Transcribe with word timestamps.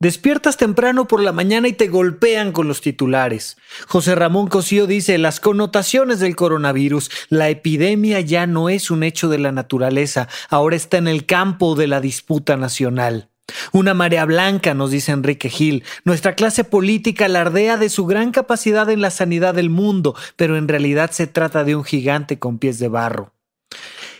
Despiertas 0.00 0.56
temprano 0.56 1.08
por 1.08 1.20
la 1.20 1.32
mañana 1.32 1.66
y 1.66 1.72
te 1.72 1.88
golpean 1.88 2.52
con 2.52 2.68
los 2.68 2.80
titulares. 2.80 3.56
José 3.88 4.14
Ramón 4.14 4.46
Cosío 4.46 4.86
dice, 4.86 5.18
las 5.18 5.40
connotaciones 5.40 6.20
del 6.20 6.36
coronavirus, 6.36 7.10
la 7.30 7.48
epidemia 7.48 8.20
ya 8.20 8.46
no 8.46 8.68
es 8.68 8.92
un 8.92 9.02
hecho 9.02 9.28
de 9.28 9.38
la 9.38 9.50
naturaleza, 9.50 10.28
ahora 10.50 10.76
está 10.76 10.98
en 10.98 11.08
el 11.08 11.26
campo 11.26 11.74
de 11.74 11.88
la 11.88 12.00
disputa 12.00 12.56
nacional. 12.56 13.28
Una 13.72 13.92
marea 13.92 14.24
blanca, 14.24 14.72
nos 14.72 14.92
dice 14.92 15.10
Enrique 15.10 15.50
Gil. 15.50 15.82
Nuestra 16.04 16.36
clase 16.36 16.62
política 16.62 17.24
alardea 17.24 17.76
de 17.76 17.88
su 17.88 18.06
gran 18.06 18.30
capacidad 18.30 18.88
en 18.90 19.00
la 19.00 19.10
sanidad 19.10 19.54
del 19.54 19.68
mundo, 19.68 20.14
pero 20.36 20.56
en 20.56 20.68
realidad 20.68 21.10
se 21.10 21.26
trata 21.26 21.64
de 21.64 21.74
un 21.74 21.82
gigante 21.82 22.38
con 22.38 22.58
pies 22.58 22.78
de 22.78 22.86
barro. 22.86 23.32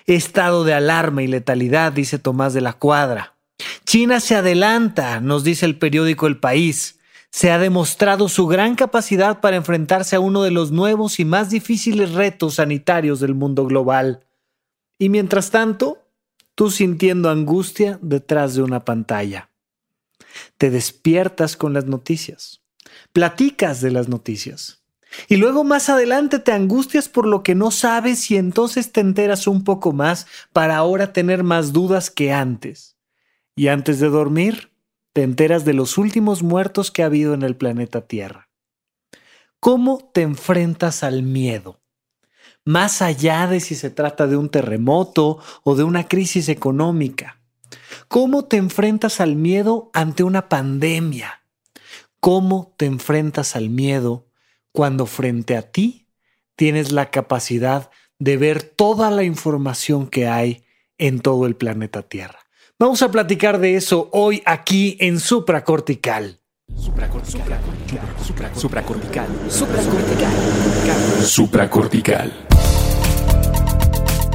Estado 0.06 0.64
de 0.64 0.74
alarma 0.74 1.22
y 1.22 1.28
letalidad, 1.28 1.92
dice 1.92 2.18
Tomás 2.18 2.52
de 2.52 2.62
la 2.62 2.72
Cuadra. 2.72 3.37
China 3.88 4.20
se 4.20 4.34
adelanta, 4.34 5.18
nos 5.20 5.44
dice 5.44 5.64
el 5.64 5.78
periódico 5.78 6.26
El 6.26 6.36
País. 6.36 6.98
Se 7.30 7.50
ha 7.50 7.58
demostrado 7.58 8.28
su 8.28 8.46
gran 8.46 8.74
capacidad 8.74 9.40
para 9.40 9.56
enfrentarse 9.56 10.14
a 10.14 10.20
uno 10.20 10.42
de 10.42 10.50
los 10.50 10.70
nuevos 10.72 11.18
y 11.20 11.24
más 11.24 11.48
difíciles 11.48 12.12
retos 12.12 12.56
sanitarios 12.56 13.18
del 13.18 13.34
mundo 13.34 13.64
global. 13.64 14.26
Y 14.98 15.08
mientras 15.08 15.50
tanto, 15.50 16.06
tú 16.54 16.70
sintiendo 16.70 17.30
angustia 17.30 17.98
detrás 18.02 18.54
de 18.54 18.60
una 18.60 18.84
pantalla. 18.84 19.48
Te 20.58 20.68
despiertas 20.68 21.56
con 21.56 21.72
las 21.72 21.86
noticias, 21.86 22.60
platicas 23.14 23.80
de 23.80 23.90
las 23.90 24.06
noticias. 24.06 24.82
Y 25.28 25.38
luego 25.38 25.64
más 25.64 25.88
adelante 25.88 26.40
te 26.40 26.52
angustias 26.52 27.08
por 27.08 27.26
lo 27.26 27.42
que 27.42 27.54
no 27.54 27.70
sabes 27.70 28.30
y 28.30 28.36
entonces 28.36 28.92
te 28.92 29.00
enteras 29.00 29.46
un 29.46 29.64
poco 29.64 29.92
más 29.92 30.26
para 30.52 30.76
ahora 30.76 31.14
tener 31.14 31.42
más 31.42 31.72
dudas 31.72 32.10
que 32.10 32.34
antes 32.34 32.97
y 33.58 33.66
antes 33.66 33.98
de 33.98 34.08
dormir 34.08 34.70
te 35.12 35.24
enteras 35.24 35.64
de 35.64 35.74
los 35.74 35.98
últimos 35.98 36.44
muertos 36.44 36.92
que 36.92 37.02
ha 37.02 37.06
habido 37.06 37.34
en 37.34 37.42
el 37.42 37.56
planeta 37.56 38.02
Tierra. 38.02 38.48
¿Cómo 39.58 40.12
te 40.14 40.22
enfrentas 40.22 41.02
al 41.02 41.24
miedo? 41.24 41.80
Más 42.64 43.02
allá 43.02 43.48
de 43.48 43.58
si 43.58 43.74
se 43.74 43.90
trata 43.90 44.28
de 44.28 44.36
un 44.36 44.48
terremoto 44.48 45.40
o 45.64 45.74
de 45.74 45.82
una 45.82 46.06
crisis 46.06 46.48
económica. 46.48 47.40
¿Cómo 48.06 48.44
te 48.44 48.58
enfrentas 48.58 49.20
al 49.20 49.34
miedo 49.34 49.90
ante 49.92 50.22
una 50.22 50.48
pandemia? 50.48 51.42
¿Cómo 52.20 52.76
te 52.76 52.86
enfrentas 52.86 53.56
al 53.56 53.70
miedo 53.70 54.28
cuando 54.70 55.04
frente 55.04 55.56
a 55.56 55.62
ti 55.62 56.06
tienes 56.54 56.92
la 56.92 57.10
capacidad 57.10 57.90
de 58.20 58.36
ver 58.36 58.62
toda 58.62 59.10
la 59.10 59.24
información 59.24 60.06
que 60.06 60.28
hay 60.28 60.62
en 60.96 61.18
todo 61.18 61.44
el 61.46 61.56
planeta 61.56 62.02
Tierra? 62.02 62.47
Vamos 62.80 63.02
a 63.02 63.10
platicar 63.10 63.58
de 63.58 63.74
eso 63.74 64.08
hoy 64.12 64.40
aquí 64.46 64.96
en 65.00 65.18
Supracortical. 65.18 66.38
Supracortical. 66.76 67.58
Supracortical. 68.54 69.26
Supracortical. 69.50 71.24
Supracortical. 71.24 72.32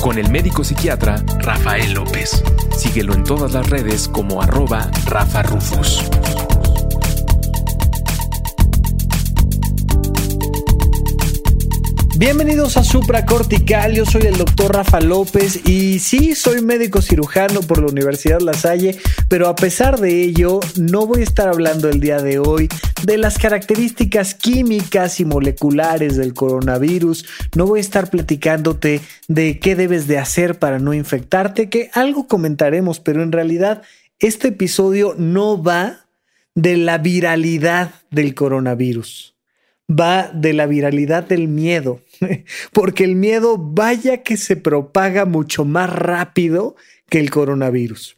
Con 0.01 0.17
el 0.17 0.29
médico 0.29 0.65
psiquiatra 0.65 1.23
Rafael 1.39 1.93
López. 1.93 2.43
Síguelo 2.77 3.13
en 3.13 3.23
todas 3.23 3.53
las 3.53 3.69
redes 3.69 4.09
como 4.09 4.41
arroba 4.41 4.91
Rafa 5.05 5.43
Rufus. 5.43 6.03
Bienvenidos 12.15 12.77
a 12.77 12.83
Supracortical, 12.83 13.95
yo 13.95 14.05
soy 14.05 14.27
el 14.27 14.37
doctor 14.37 14.75
Rafa 14.75 15.01
López 15.01 15.67
y 15.67 15.97
sí, 15.97 16.35
soy 16.35 16.61
médico 16.61 17.01
cirujano 17.01 17.61
por 17.61 17.79
la 17.79 17.87
Universidad 17.87 18.39
La 18.39 18.53
Salle, 18.53 18.99
pero 19.29 19.47
a 19.47 19.55
pesar 19.55 19.99
de 19.99 20.21
ello, 20.21 20.59
no 20.77 21.07
voy 21.07 21.21
a 21.21 21.23
estar 21.23 21.47
hablando 21.47 21.89
el 21.89 21.99
día 21.99 22.21
de 22.21 22.37
hoy 22.37 22.69
de 23.01 23.17
las 23.17 23.39
características 23.39 24.35
químicas 24.35 25.19
y 25.19 25.25
moleculares 25.25 26.15
del 26.15 26.35
coronavirus, 26.35 27.25
no 27.55 27.65
voy 27.65 27.79
a 27.79 27.81
estar 27.81 28.11
platicándote 28.11 29.01
de 29.27 29.57
qué 29.57 29.75
debes 29.75 30.05
de 30.05 30.19
hacer 30.19 30.59
para 30.59 30.77
no 30.77 30.93
infectarte, 30.93 31.67
que 31.67 31.89
algo 31.93 32.27
comentaremos, 32.27 32.99
pero 32.99 33.23
en 33.23 33.31
realidad 33.31 33.81
este 34.19 34.49
episodio 34.49 35.15
no 35.17 35.61
va 35.61 36.05
de 36.53 36.77
la 36.77 36.99
viralidad 36.99 37.89
del 38.11 38.35
coronavirus 38.35 39.32
va 39.89 40.29
de 40.33 40.53
la 40.53 40.65
viralidad 40.65 41.23
del 41.23 41.47
miedo, 41.47 42.01
porque 42.73 43.03
el 43.03 43.15
miedo 43.15 43.57
vaya 43.57 44.23
que 44.23 44.37
se 44.37 44.55
propaga 44.55 45.25
mucho 45.25 45.65
más 45.65 45.89
rápido 45.89 46.75
que 47.09 47.19
el 47.19 47.29
coronavirus. 47.29 48.17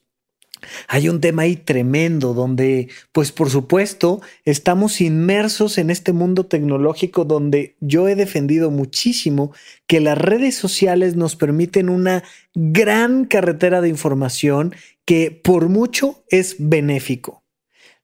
Hay 0.88 1.10
un 1.10 1.22
tema 1.22 1.44
ahí 1.44 1.58
tremendo 1.58 2.34
donde, 2.34 2.90
pues 3.12 3.32
por 3.32 3.50
supuesto, 3.50 4.22
estamos 4.46 5.00
inmersos 5.02 5.78
en 5.78 5.90
este 5.90 6.12
mundo 6.12 6.48
tecnológico 6.48 7.24
donde 7.24 7.76
yo 7.82 8.08
he 8.08 8.16
defendido 8.16 8.72
muchísimo 8.72 9.54
que 9.86 10.00
las 10.00 10.18
redes 10.18 10.56
sociales 10.56 11.16
nos 11.16 11.36
permiten 11.36 11.90
una 11.90 12.24
gran 12.56 13.26
carretera 13.26 13.82
de 13.82 13.90
información 13.90 14.74
que 15.06 15.30
por 15.30 15.70
mucho 15.70 16.24
es 16.30 16.56
benéfico 16.58 17.45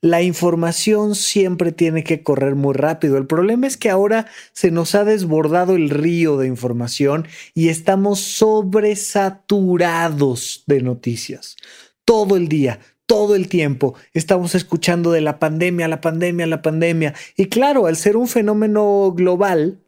la 0.01 0.22
información 0.23 1.16
siempre 1.16 1.72
tiene 1.72 2.03
que 2.03 2.23
correr 2.23 2.56
muy 2.56 2.73
rápido. 2.73 3.17
El 3.17 3.28
problema 3.28 3.67
es 3.67 3.78
que 3.78 3.91
ahora 3.91 4.25
se 4.51 4.72
nos 4.72 4.95
ha 4.95 5.03
desbordado 5.03 5.75
el 5.75 5.91
río 5.91 6.38
de 6.38 6.47
información 6.47 7.28
y 7.53 7.69
estamos 7.69 8.19
sobresaturados 8.19 10.63
de 10.66 10.81
noticias. 10.81 11.56
Todo 12.03 12.35
el 12.35 12.47
día, 12.47 12.79
todo 13.06 13.35
el 13.35 13.47
tiempo 13.47 13.94
estamos 14.13 14.56
escuchando 14.56 15.11
de 15.11 15.22
la 15.22 15.38
pandemia, 15.38 15.88
la 15.88 16.01
pandemia, 16.01 16.47
la 16.47 16.63
pandemia. 16.63 17.13
Y 17.38 17.45
claro, 17.45 17.85
al 17.85 17.95
ser 17.95 18.17
un 18.17 18.28
fenómeno 18.28 19.13
global, 19.16 19.81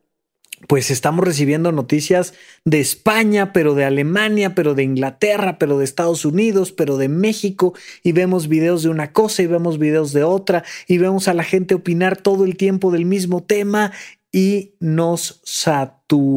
pues 0.67 0.91
estamos 0.91 1.25
recibiendo 1.25 1.71
noticias 1.71 2.33
de 2.65 2.79
España, 2.79 3.53
pero 3.53 3.75
de 3.75 3.85
Alemania, 3.85 4.55
pero 4.55 4.73
de 4.75 4.83
Inglaterra, 4.83 5.57
pero 5.59 5.77
de 5.77 5.85
Estados 5.85 6.25
Unidos, 6.25 6.71
pero 6.71 6.97
de 6.97 7.09
México, 7.09 7.73
y 8.03 8.11
vemos 8.11 8.47
videos 8.47 8.83
de 8.83 8.89
una 8.89 9.11
cosa 9.11 9.41
y 9.43 9.47
vemos 9.47 9.79
videos 9.79 10.13
de 10.13 10.23
otra, 10.23 10.63
y 10.87 10.97
vemos 10.97 11.27
a 11.27 11.33
la 11.33 11.43
gente 11.43 11.75
opinar 11.75 12.17
todo 12.17 12.45
el 12.45 12.55
tiempo 12.57 12.91
del 12.91 13.05
mismo 13.05 13.43
tema 13.43 13.91
y 14.31 14.73
nos 14.79 15.41
saturamos. 15.43 16.33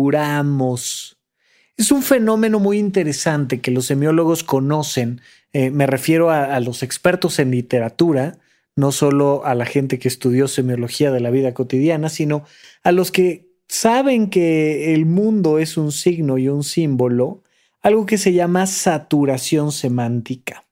Es 1.76 1.92
un 1.92 2.02
fenómeno 2.02 2.58
muy 2.58 2.78
interesante 2.78 3.60
que 3.60 3.70
los 3.70 3.86
semiólogos 3.86 4.42
conocen, 4.42 5.20
eh, 5.52 5.70
me 5.70 5.86
refiero 5.86 6.30
a, 6.30 6.56
a 6.56 6.60
los 6.60 6.82
expertos 6.82 7.38
en 7.38 7.50
literatura, 7.50 8.38
no 8.76 8.92
solo 8.92 9.44
a 9.46 9.54
la 9.54 9.64
gente 9.64 9.98
que 9.98 10.08
estudió 10.08 10.48
semiología 10.48 11.10
de 11.10 11.20
la 11.20 11.30
vida 11.30 11.54
cotidiana, 11.54 12.10
sino 12.10 12.44
a 12.82 12.92
los 12.92 13.10
que 13.10 13.45
saben 13.68 14.30
que 14.30 14.94
el 14.94 15.06
mundo 15.06 15.58
es 15.58 15.76
un 15.76 15.92
signo 15.92 16.38
y 16.38 16.48
un 16.48 16.64
símbolo, 16.64 17.42
algo 17.82 18.06
que 18.06 18.18
se 18.18 18.32
llama 18.32 18.66
saturación 18.66 19.72
semántica. 19.72 20.64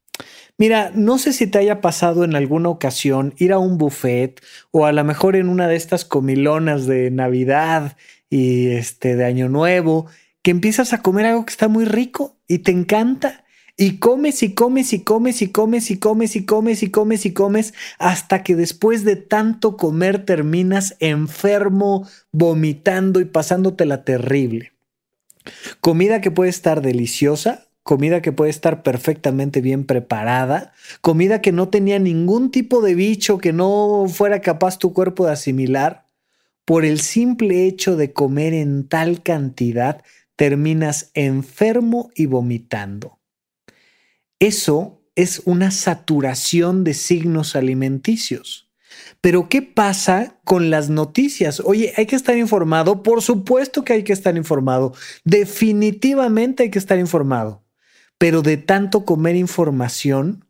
Mira, 0.56 0.92
no 0.94 1.18
sé 1.18 1.32
si 1.32 1.48
te 1.48 1.58
haya 1.58 1.80
pasado 1.80 2.22
en 2.22 2.36
alguna 2.36 2.68
ocasión 2.68 3.34
ir 3.38 3.52
a 3.52 3.58
un 3.58 3.76
buffet 3.76 4.40
o 4.70 4.86
a 4.86 4.92
lo 4.92 5.02
mejor 5.02 5.34
en 5.34 5.48
una 5.48 5.66
de 5.66 5.74
estas 5.74 6.04
comilonas 6.04 6.86
de 6.86 7.10
Navidad 7.10 7.96
y 8.30 8.68
este 8.68 9.16
de 9.16 9.24
Año 9.24 9.48
Nuevo, 9.48 10.06
que 10.42 10.52
empiezas 10.52 10.92
a 10.92 11.02
comer 11.02 11.26
algo 11.26 11.44
que 11.44 11.52
está 11.52 11.66
muy 11.66 11.84
rico 11.84 12.36
y 12.46 12.58
te 12.58 12.70
encanta 12.70 13.43
y 13.76 13.98
comes 13.98 14.42
y 14.44 14.54
comes 14.54 14.92
y 14.92 15.00
comes 15.00 15.42
y 15.42 15.48
comes 15.48 15.90
y 15.90 15.98
comes 15.98 16.36
y 16.36 16.44
comes 16.44 16.82
y 16.82 16.90
comes 16.90 17.26
y 17.26 17.32
comes 17.32 17.74
hasta 17.98 18.44
que 18.44 18.54
después 18.54 19.04
de 19.04 19.16
tanto 19.16 19.76
comer 19.76 20.24
terminas 20.24 20.94
enfermo, 21.00 22.06
vomitando 22.30 23.20
y 23.20 23.24
pasándotela 23.24 24.04
terrible. 24.04 24.72
Comida 25.80 26.20
que 26.20 26.30
puede 26.30 26.50
estar 26.50 26.82
deliciosa, 26.82 27.66
comida 27.82 28.22
que 28.22 28.32
puede 28.32 28.50
estar 28.50 28.84
perfectamente 28.84 29.60
bien 29.60 29.84
preparada, 29.84 30.72
comida 31.00 31.42
que 31.42 31.52
no 31.52 31.68
tenía 31.68 31.98
ningún 31.98 32.52
tipo 32.52 32.80
de 32.80 32.94
bicho 32.94 33.38
que 33.38 33.52
no 33.52 34.06
fuera 34.08 34.40
capaz 34.40 34.78
tu 34.78 34.92
cuerpo 34.92 35.26
de 35.26 35.32
asimilar, 35.32 36.06
por 36.64 36.84
el 36.84 37.00
simple 37.00 37.66
hecho 37.66 37.96
de 37.96 38.12
comer 38.12 38.54
en 38.54 38.88
tal 38.88 39.22
cantidad, 39.22 40.02
terminas 40.36 41.10
enfermo 41.14 42.10
y 42.14 42.26
vomitando. 42.26 43.18
Eso 44.38 45.02
es 45.14 45.42
una 45.44 45.70
saturación 45.70 46.84
de 46.84 46.94
signos 46.94 47.56
alimenticios. 47.56 48.70
Pero 49.20 49.48
¿qué 49.48 49.62
pasa 49.62 50.38
con 50.44 50.70
las 50.70 50.90
noticias? 50.90 51.60
Oye, 51.60 51.92
hay 51.96 52.06
que 52.06 52.16
estar 52.16 52.36
informado. 52.36 53.02
Por 53.02 53.22
supuesto 53.22 53.84
que 53.84 53.94
hay 53.94 54.02
que 54.02 54.12
estar 54.12 54.36
informado. 54.36 54.92
Definitivamente 55.24 56.64
hay 56.64 56.70
que 56.70 56.78
estar 56.78 56.98
informado. 56.98 57.64
Pero 58.18 58.42
de 58.42 58.56
tanto 58.56 59.04
comer 59.04 59.36
información, 59.36 60.44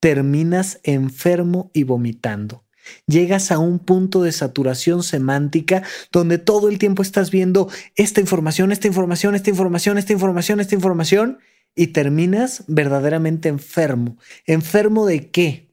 terminas 0.00 0.80
enfermo 0.82 1.70
y 1.72 1.84
vomitando. 1.84 2.64
Llegas 3.06 3.50
a 3.50 3.58
un 3.58 3.78
punto 3.78 4.22
de 4.22 4.32
saturación 4.32 5.02
semántica 5.02 5.82
donde 6.12 6.38
todo 6.38 6.68
el 6.68 6.78
tiempo 6.78 7.02
estás 7.02 7.30
viendo 7.30 7.68
esta 7.96 8.20
información, 8.20 8.70
esta 8.70 8.86
información, 8.86 9.34
esta 9.34 9.50
información, 9.50 9.98
esta 9.98 10.12
información, 10.12 10.60
esta 10.60 10.74
información, 10.74 11.38
y 11.76 11.88
terminas 11.88 12.64
verdaderamente 12.66 13.48
enfermo. 13.48 14.16
¿Enfermo 14.46 15.06
de 15.06 15.30
qué? 15.30 15.66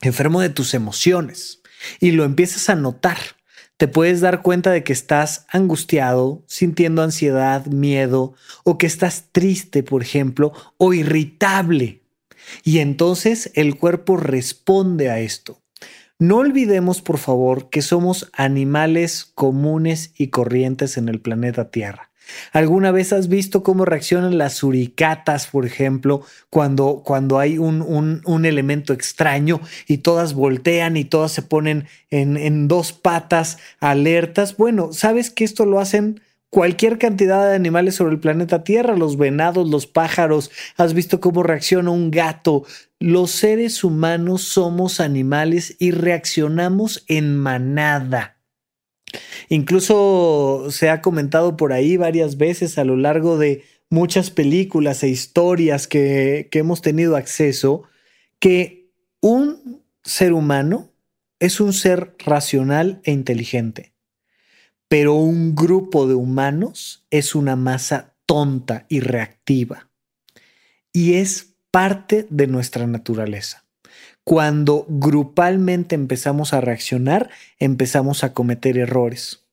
enfermo 0.00 0.40
de 0.40 0.48
tus 0.48 0.74
emociones 0.74 1.62
y 1.98 2.12
lo 2.12 2.24
empiezas 2.24 2.68
a 2.68 2.74
notar. 2.74 3.18
Te 3.76 3.88
puedes 3.88 4.20
dar 4.20 4.42
cuenta 4.42 4.70
de 4.70 4.84
que 4.84 4.92
estás 4.92 5.46
angustiado, 5.50 6.44
sintiendo 6.46 7.02
ansiedad, 7.02 7.64
miedo, 7.66 8.34
o 8.62 8.76
que 8.76 8.86
estás 8.86 9.28
triste, 9.32 9.82
por 9.82 10.02
ejemplo, 10.02 10.52
o 10.76 10.92
irritable. 10.92 12.02
Y 12.62 12.80
entonces 12.80 13.50
el 13.54 13.76
cuerpo 13.76 14.18
responde 14.18 15.10
a 15.10 15.20
esto. 15.20 15.62
No 16.18 16.36
olvidemos, 16.36 17.00
por 17.00 17.16
favor, 17.16 17.70
que 17.70 17.80
somos 17.80 18.30
animales 18.34 19.24
comunes 19.34 20.12
y 20.18 20.28
corrientes 20.28 20.98
en 20.98 21.08
el 21.08 21.20
planeta 21.20 21.70
Tierra. 21.70 22.09
¿Alguna 22.52 22.90
vez 22.90 23.12
has 23.12 23.28
visto 23.28 23.62
cómo 23.62 23.84
reaccionan 23.84 24.38
las 24.38 24.54
suricatas, 24.54 25.46
por 25.46 25.66
ejemplo, 25.66 26.22
cuando, 26.50 27.02
cuando 27.04 27.38
hay 27.38 27.58
un, 27.58 27.82
un, 27.82 28.22
un, 28.24 28.44
elemento 28.44 28.92
extraño 28.92 29.60
y 29.86 29.98
todas 29.98 30.34
voltean 30.34 30.96
y 30.96 31.04
todas 31.04 31.32
se 31.32 31.42
ponen 31.42 31.86
en, 32.10 32.36
en 32.36 32.68
dos 32.68 32.92
patas 32.92 33.58
alertas? 33.80 34.56
Bueno, 34.56 34.92
¿sabes 34.92 35.30
que 35.30 35.44
esto 35.44 35.66
lo 35.66 35.80
hacen? 35.80 36.20
cualquier 36.50 36.98
cantidad 36.98 37.48
de 37.48 37.54
animales 37.54 37.94
sobre 37.94 38.12
el 38.14 38.20
planeta 38.20 38.64
Tierra, 38.64 38.96
los 38.96 39.16
venados, 39.16 39.70
los 39.70 39.86
pájaros, 39.86 40.50
has 40.76 40.92
visto 40.92 41.20
cómo 41.20 41.42
reacciona 41.42 41.90
un 41.90 42.10
gato. 42.10 42.64
Los 42.98 43.30
seres 43.30 43.82
humanos 43.82 44.42
somos 44.42 45.00
animales 45.00 45.76
y 45.78 45.92
reaccionamos 45.92 47.04
en 47.06 47.36
manada. 47.36 48.39
Incluso 49.48 50.66
se 50.70 50.90
ha 50.90 51.00
comentado 51.00 51.56
por 51.56 51.72
ahí 51.72 51.96
varias 51.96 52.36
veces 52.36 52.78
a 52.78 52.84
lo 52.84 52.96
largo 52.96 53.38
de 53.38 53.64
muchas 53.88 54.30
películas 54.30 55.02
e 55.02 55.08
historias 55.08 55.86
que, 55.86 56.48
que 56.50 56.60
hemos 56.60 56.82
tenido 56.82 57.16
acceso 57.16 57.82
que 58.38 58.90
un 59.20 59.82
ser 60.02 60.32
humano 60.32 60.92
es 61.40 61.60
un 61.60 61.72
ser 61.72 62.14
racional 62.18 63.00
e 63.04 63.12
inteligente, 63.12 63.94
pero 64.88 65.14
un 65.14 65.54
grupo 65.54 66.06
de 66.06 66.14
humanos 66.14 67.06
es 67.10 67.34
una 67.34 67.56
masa 67.56 68.14
tonta 68.26 68.86
y 68.88 69.00
reactiva 69.00 69.90
y 70.92 71.14
es 71.14 71.54
parte 71.70 72.26
de 72.30 72.46
nuestra 72.46 72.86
naturaleza. 72.86 73.64
Cuando 74.24 74.86
grupalmente 74.88 75.94
empezamos 75.94 76.52
a 76.52 76.60
reaccionar, 76.60 77.30
empezamos 77.58 78.22
a 78.22 78.32
cometer 78.32 78.78
errores. 78.78 79.44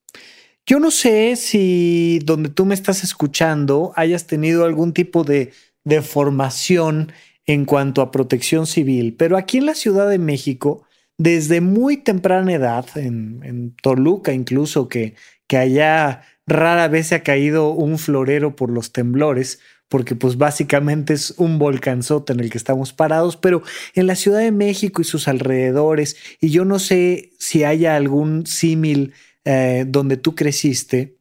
Yo 0.65 0.79
no 0.79 0.91
sé 0.91 1.37
si 1.37 2.19
donde 2.25 2.49
tú 2.49 2.65
me 2.65 2.75
estás 2.75 3.03
escuchando 3.03 3.93
hayas 3.95 4.27
tenido 4.27 4.65
algún 4.65 4.93
tipo 4.93 5.23
de, 5.23 5.53
formación 6.01 7.13
en 7.45 7.63
cuanto 7.63 8.01
a 8.01 8.11
protección 8.11 8.67
civil, 8.67 9.15
pero 9.17 9.37
aquí 9.37 9.59
en 9.59 9.65
la 9.65 9.75
Ciudad 9.75 10.09
de 10.09 10.17
México, 10.17 10.83
desde 11.17 11.61
muy 11.61 11.95
temprana 11.95 12.51
edad, 12.51 12.85
en, 12.95 13.39
en 13.43 13.73
Toluca 13.81 14.33
incluso, 14.33 14.89
que, 14.89 15.15
que 15.47 15.55
allá 15.55 16.23
rara 16.45 16.89
vez 16.89 17.07
se 17.07 17.15
ha 17.15 17.23
caído 17.23 17.71
un 17.71 17.97
florero 17.97 18.57
por 18.57 18.69
los 18.69 18.91
temblores, 18.91 19.59
porque 19.89 20.15
pues 20.15 20.37
básicamente 20.37 21.13
es 21.13 21.33
un 21.37 21.59
volcanzote 21.59 22.33
en 22.33 22.39
el 22.39 22.49
que 22.49 22.57
estamos 22.57 22.93
parados, 22.93 23.37
pero 23.37 23.63
en 23.93 24.07
la 24.07 24.15
Ciudad 24.15 24.39
de 24.39 24.51
México 24.51 25.01
y 25.01 25.05
sus 25.05 25.27
alrededores, 25.27 26.17
y 26.41 26.49
yo 26.49 26.65
no 26.65 26.79
sé 26.79 27.31
si 27.39 27.63
haya 27.63 27.95
algún 27.95 28.45
símil 28.45 29.13
eh, 29.45 29.85
donde 29.87 30.17
tú 30.17 30.35
creciste, 30.35 31.17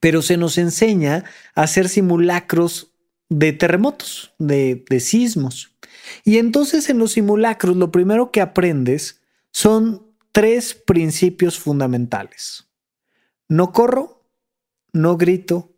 pero 0.00 0.22
se 0.22 0.36
nos 0.36 0.58
enseña 0.58 1.24
a 1.54 1.62
hacer 1.62 1.88
simulacros 1.88 2.92
de 3.28 3.52
terremotos, 3.52 4.32
de, 4.38 4.84
de 4.88 5.00
sismos. 5.00 5.72
Y 6.24 6.38
entonces 6.38 6.88
en 6.88 6.98
los 6.98 7.12
simulacros 7.12 7.76
lo 7.76 7.90
primero 7.90 8.30
que 8.30 8.40
aprendes 8.40 9.20
son 9.50 10.06
tres 10.30 10.74
principios 10.74 11.58
fundamentales. 11.58 12.68
No 13.48 13.72
corro, 13.72 14.24
no 14.92 15.16
grito, 15.16 15.74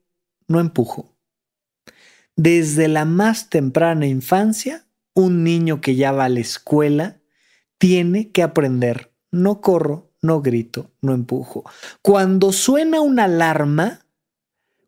no 0.47 0.61
empujo 0.61 1.11
desde 2.43 2.89
la 2.89 3.05
más 3.05 3.51
temprana 3.51 4.07
infancia, 4.07 4.87
un 5.13 5.45
niño 5.45 5.83
que 5.83 5.95
ya 5.95 6.11
va 6.11 6.25
a 6.25 6.31
la 6.31 6.41
escuela 6.41 7.21
tiene 7.77 8.31
que 8.31 8.43
aprender, 8.43 9.13
no 9.31 9.61
corro, 9.61 10.11
no 10.23 10.41
grito, 10.41 10.91
no 11.03 11.13
empujo. 11.13 11.65
Cuando 12.01 12.53
suena 12.53 13.03
una 13.03 13.25
alarma, 13.25 14.07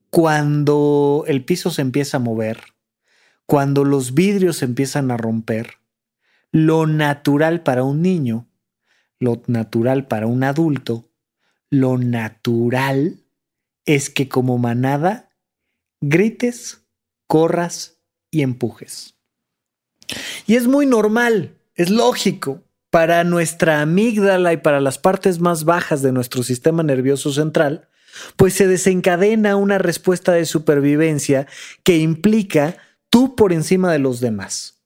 cuando 0.09 1.25
el 1.27 1.45
piso 1.45 1.71
se 1.71 1.83
empieza 1.83 2.17
a 2.17 2.21
mover, 2.21 2.59
cuando 3.45 3.85
los 3.85 4.15
vidrios 4.15 4.63
empiezan 4.63 5.11
a 5.11 5.19
romper, 5.19 5.75
lo 6.53 6.87
natural 6.87 7.63
para 7.63 7.83
un 7.83 8.01
niño, 8.01 8.49
lo 9.19 9.43
natural 9.47 10.07
para 10.07 10.27
un 10.27 10.43
adulto, 10.43 11.11
lo 11.69 11.99
natural 11.99 13.21
es 13.85 14.09
que 14.09 14.31
como 14.31 14.57
manada 14.57 15.29
grites, 16.01 16.82
corras 17.33 17.97
y 18.31 18.43
empujes. 18.43 19.15
Y 20.47 20.57
es 20.57 20.67
muy 20.67 20.85
normal, 20.85 21.57
es 21.75 21.89
lógico. 21.89 22.63
Para 22.91 23.25
nuestra 23.25 23.81
amígdala 23.81 24.53
y 24.53 24.59
para 24.59 24.83
las 24.83 24.99
partes 24.99 25.41
más 25.41 25.65
bajas 25.65 26.03
de 26.03 26.13
nuestro 26.13 26.43
sistema 26.43 26.83
nervioso 26.83 27.33
central, 27.33 27.89
pues 28.37 28.53
se 28.53 28.69
desencadena 28.69 29.57
una 29.57 29.79
respuesta 29.79 30.33
de 30.33 30.45
supervivencia 30.45 31.47
que 31.85 31.97
implica 31.97 32.77
tú 33.09 33.35
por 33.35 33.55
encima 33.55 33.91
de 33.91 33.99
los 33.99 34.21
demás. 34.21 34.82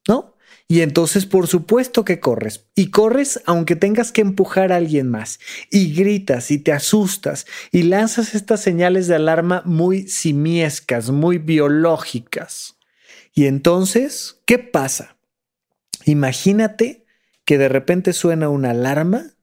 Y 0.69 0.81
entonces, 0.81 1.27
por 1.27 1.47
supuesto 1.47 2.05
que 2.05 2.19
corres. 2.19 2.67
Y 2.75 2.91
corres 2.91 3.41
aunque 3.47 3.77
tengas 3.77 4.11
que 4.11 4.21
empujar 4.21 4.73
a 4.73 4.77
alguien 4.77 5.09
más. 5.09 5.39
Y 5.71 5.95
gritas 5.95 6.51
y 6.51 6.59
te 6.59 6.73
asustas 6.73 7.47
y 7.71 7.85
lanzas 7.85 8.35
estas 8.35 8.61
señales 8.61 9.07
de 9.07 9.15
alarma 9.15 9.63
muy 9.65 10.09
simiescas, 10.09 11.11
muy 11.11 11.39
biológicas. 11.39 12.77
Y 13.33 13.47
entonces, 13.47 14.41
¿qué 14.45 14.59
pasa? 14.59 15.17
Imagínate 16.05 17.05
que 17.45 17.59
de 17.59 17.69
repente 17.69 18.13
suena 18.13 18.49
una 18.49 18.71
alarma 18.71 19.37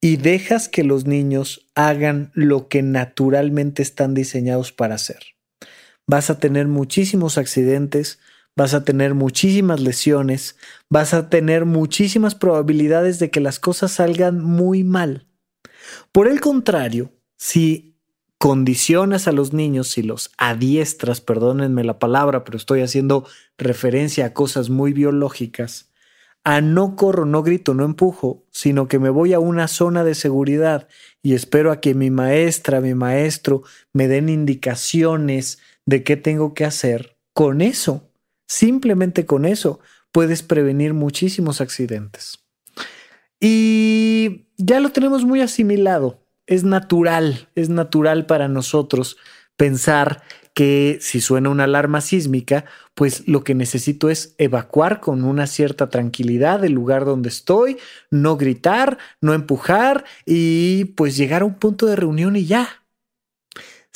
y 0.00 0.16
dejas 0.16 0.68
que 0.68 0.84
los 0.84 1.06
niños 1.06 1.70
hagan 1.74 2.30
lo 2.34 2.68
que 2.68 2.82
naturalmente 2.82 3.82
están 3.82 4.14
diseñados 4.14 4.72
para 4.72 4.96
hacer. 4.96 5.20
Vas 6.06 6.28
a 6.28 6.38
tener 6.38 6.66
muchísimos 6.66 7.38
accidentes, 7.38 8.18
vas 8.56 8.74
a 8.74 8.84
tener 8.84 9.14
muchísimas 9.14 9.80
lesiones, 9.80 10.56
vas 10.88 11.14
a 11.14 11.28
tener 11.28 11.64
muchísimas 11.64 12.34
probabilidades 12.34 13.18
de 13.18 13.30
que 13.30 13.40
las 13.40 13.58
cosas 13.58 13.92
salgan 13.92 14.42
muy 14.42 14.84
mal. 14.84 15.26
Por 16.12 16.28
el 16.28 16.40
contrario, 16.40 17.12
si 17.36 17.98
condicionas 18.38 19.26
a 19.26 19.32
los 19.32 19.52
niños, 19.52 19.88
si 19.88 20.02
los 20.02 20.30
adiestras, 20.38 21.20
perdónenme 21.20 21.84
la 21.84 21.98
palabra, 21.98 22.44
pero 22.44 22.58
estoy 22.58 22.82
haciendo 22.82 23.26
referencia 23.58 24.26
a 24.26 24.34
cosas 24.34 24.70
muy 24.70 24.92
biológicas, 24.92 25.90
a 26.44 26.60
no 26.60 26.94
corro, 26.94 27.24
no 27.24 27.42
grito, 27.42 27.72
no 27.72 27.84
empujo, 27.84 28.44
sino 28.50 28.86
que 28.86 28.98
me 28.98 29.08
voy 29.08 29.32
a 29.32 29.38
una 29.38 29.66
zona 29.66 30.04
de 30.04 30.14
seguridad 30.14 30.88
y 31.22 31.32
espero 31.32 31.72
a 31.72 31.80
que 31.80 31.94
mi 31.94 32.10
maestra, 32.10 32.82
mi 32.82 32.94
maestro 32.94 33.62
me 33.94 34.08
den 34.08 34.28
indicaciones 34.28 35.58
de 35.86 36.04
qué 36.04 36.18
tengo 36.18 36.52
que 36.52 36.66
hacer, 36.66 37.16
con 37.32 37.62
eso 37.62 38.10
Simplemente 38.46 39.26
con 39.26 39.44
eso 39.44 39.80
puedes 40.12 40.42
prevenir 40.42 40.94
muchísimos 40.94 41.60
accidentes. 41.60 42.38
Y 43.40 44.46
ya 44.56 44.80
lo 44.80 44.90
tenemos 44.90 45.24
muy 45.24 45.40
asimilado. 45.40 46.20
Es 46.46 46.64
natural, 46.64 47.48
es 47.54 47.68
natural 47.68 48.26
para 48.26 48.48
nosotros 48.48 49.16
pensar 49.56 50.22
que 50.54 50.98
si 51.00 51.20
suena 51.20 51.50
una 51.50 51.64
alarma 51.64 52.00
sísmica, 52.00 52.64
pues 52.94 53.26
lo 53.26 53.42
que 53.42 53.54
necesito 53.54 54.08
es 54.08 54.34
evacuar 54.38 55.00
con 55.00 55.24
una 55.24 55.48
cierta 55.48 55.90
tranquilidad 55.90 56.60
del 56.60 56.72
lugar 56.72 57.04
donde 57.04 57.28
estoy, 57.28 57.78
no 58.10 58.36
gritar, 58.36 58.98
no 59.20 59.34
empujar 59.34 60.04
y 60.24 60.86
pues 60.96 61.16
llegar 61.16 61.42
a 61.42 61.46
un 61.46 61.54
punto 61.54 61.86
de 61.86 61.96
reunión 61.96 62.36
y 62.36 62.46
ya. 62.46 62.83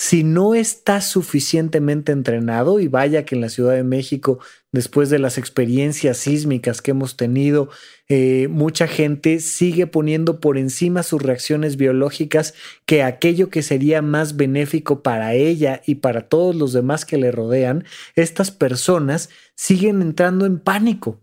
Si 0.00 0.22
no 0.22 0.54
estás 0.54 1.08
suficientemente 1.10 2.12
entrenado, 2.12 2.78
y 2.78 2.86
vaya 2.86 3.24
que 3.24 3.34
en 3.34 3.40
la 3.40 3.48
Ciudad 3.48 3.74
de 3.74 3.82
México, 3.82 4.38
después 4.70 5.10
de 5.10 5.18
las 5.18 5.38
experiencias 5.38 6.18
sísmicas 6.18 6.80
que 6.80 6.92
hemos 6.92 7.16
tenido, 7.16 7.68
eh, 8.08 8.46
mucha 8.48 8.86
gente 8.86 9.40
sigue 9.40 9.88
poniendo 9.88 10.38
por 10.38 10.56
encima 10.56 11.02
sus 11.02 11.20
reacciones 11.20 11.76
biológicas 11.76 12.54
que 12.86 13.02
aquello 13.02 13.50
que 13.50 13.60
sería 13.60 14.00
más 14.00 14.36
benéfico 14.36 15.02
para 15.02 15.34
ella 15.34 15.82
y 15.84 15.96
para 15.96 16.28
todos 16.28 16.54
los 16.54 16.72
demás 16.72 17.04
que 17.04 17.18
le 17.18 17.32
rodean, 17.32 17.84
estas 18.14 18.52
personas 18.52 19.30
siguen 19.56 20.00
entrando 20.00 20.46
en 20.46 20.60
pánico. 20.60 21.18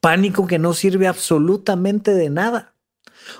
Pánico 0.00 0.46
que 0.46 0.58
no 0.58 0.74
sirve 0.74 1.06
absolutamente 1.06 2.12
de 2.12 2.28
nada. 2.28 2.74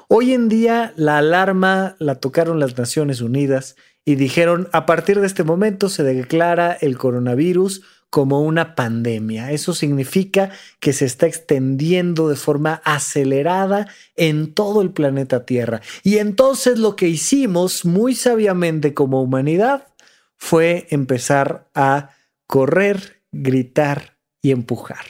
Hoy 0.09 0.33
en 0.33 0.49
día 0.49 0.95
la 0.97 1.19
alarma 1.19 1.95
la 1.99 2.15
tocaron 2.15 2.59
las 2.59 2.79
Naciones 2.79 3.21
Unidas 3.21 3.77
y 4.09 4.15
dijeron, 4.15 4.69
a 4.73 4.87
partir 4.87 5.21
de 5.21 5.27
este 5.27 5.43
momento 5.43 5.89
se 5.89 6.05
declara 6.05 6.73
el 6.81 6.97
coronavirus 6.97 7.83
como 8.09 8.41
una 8.41 8.77
pandemia. 8.77 9.51
Eso 9.51 9.75
significa 9.75 10.53
que 10.79 10.93
se 10.93 11.05
está 11.05 11.27
extendiendo 11.27 12.29
de 12.29 12.37
forma 12.37 12.81
acelerada 12.85 13.89
en 14.15 14.55
todo 14.55 14.81
el 14.81 14.93
planeta 14.93 15.45
Tierra. 15.45 15.83
Y 16.05 16.19
entonces 16.19 16.79
lo 16.79 16.95
que 16.95 17.09
hicimos 17.09 17.85
muy 17.85 18.15
sabiamente 18.15 18.95
como 18.95 19.21
humanidad 19.21 19.89
fue 20.37 20.87
empezar 20.91 21.69
a 21.75 22.11
correr, 22.47 23.23
gritar 23.33 24.19
y 24.41 24.53
empujar. 24.53 25.05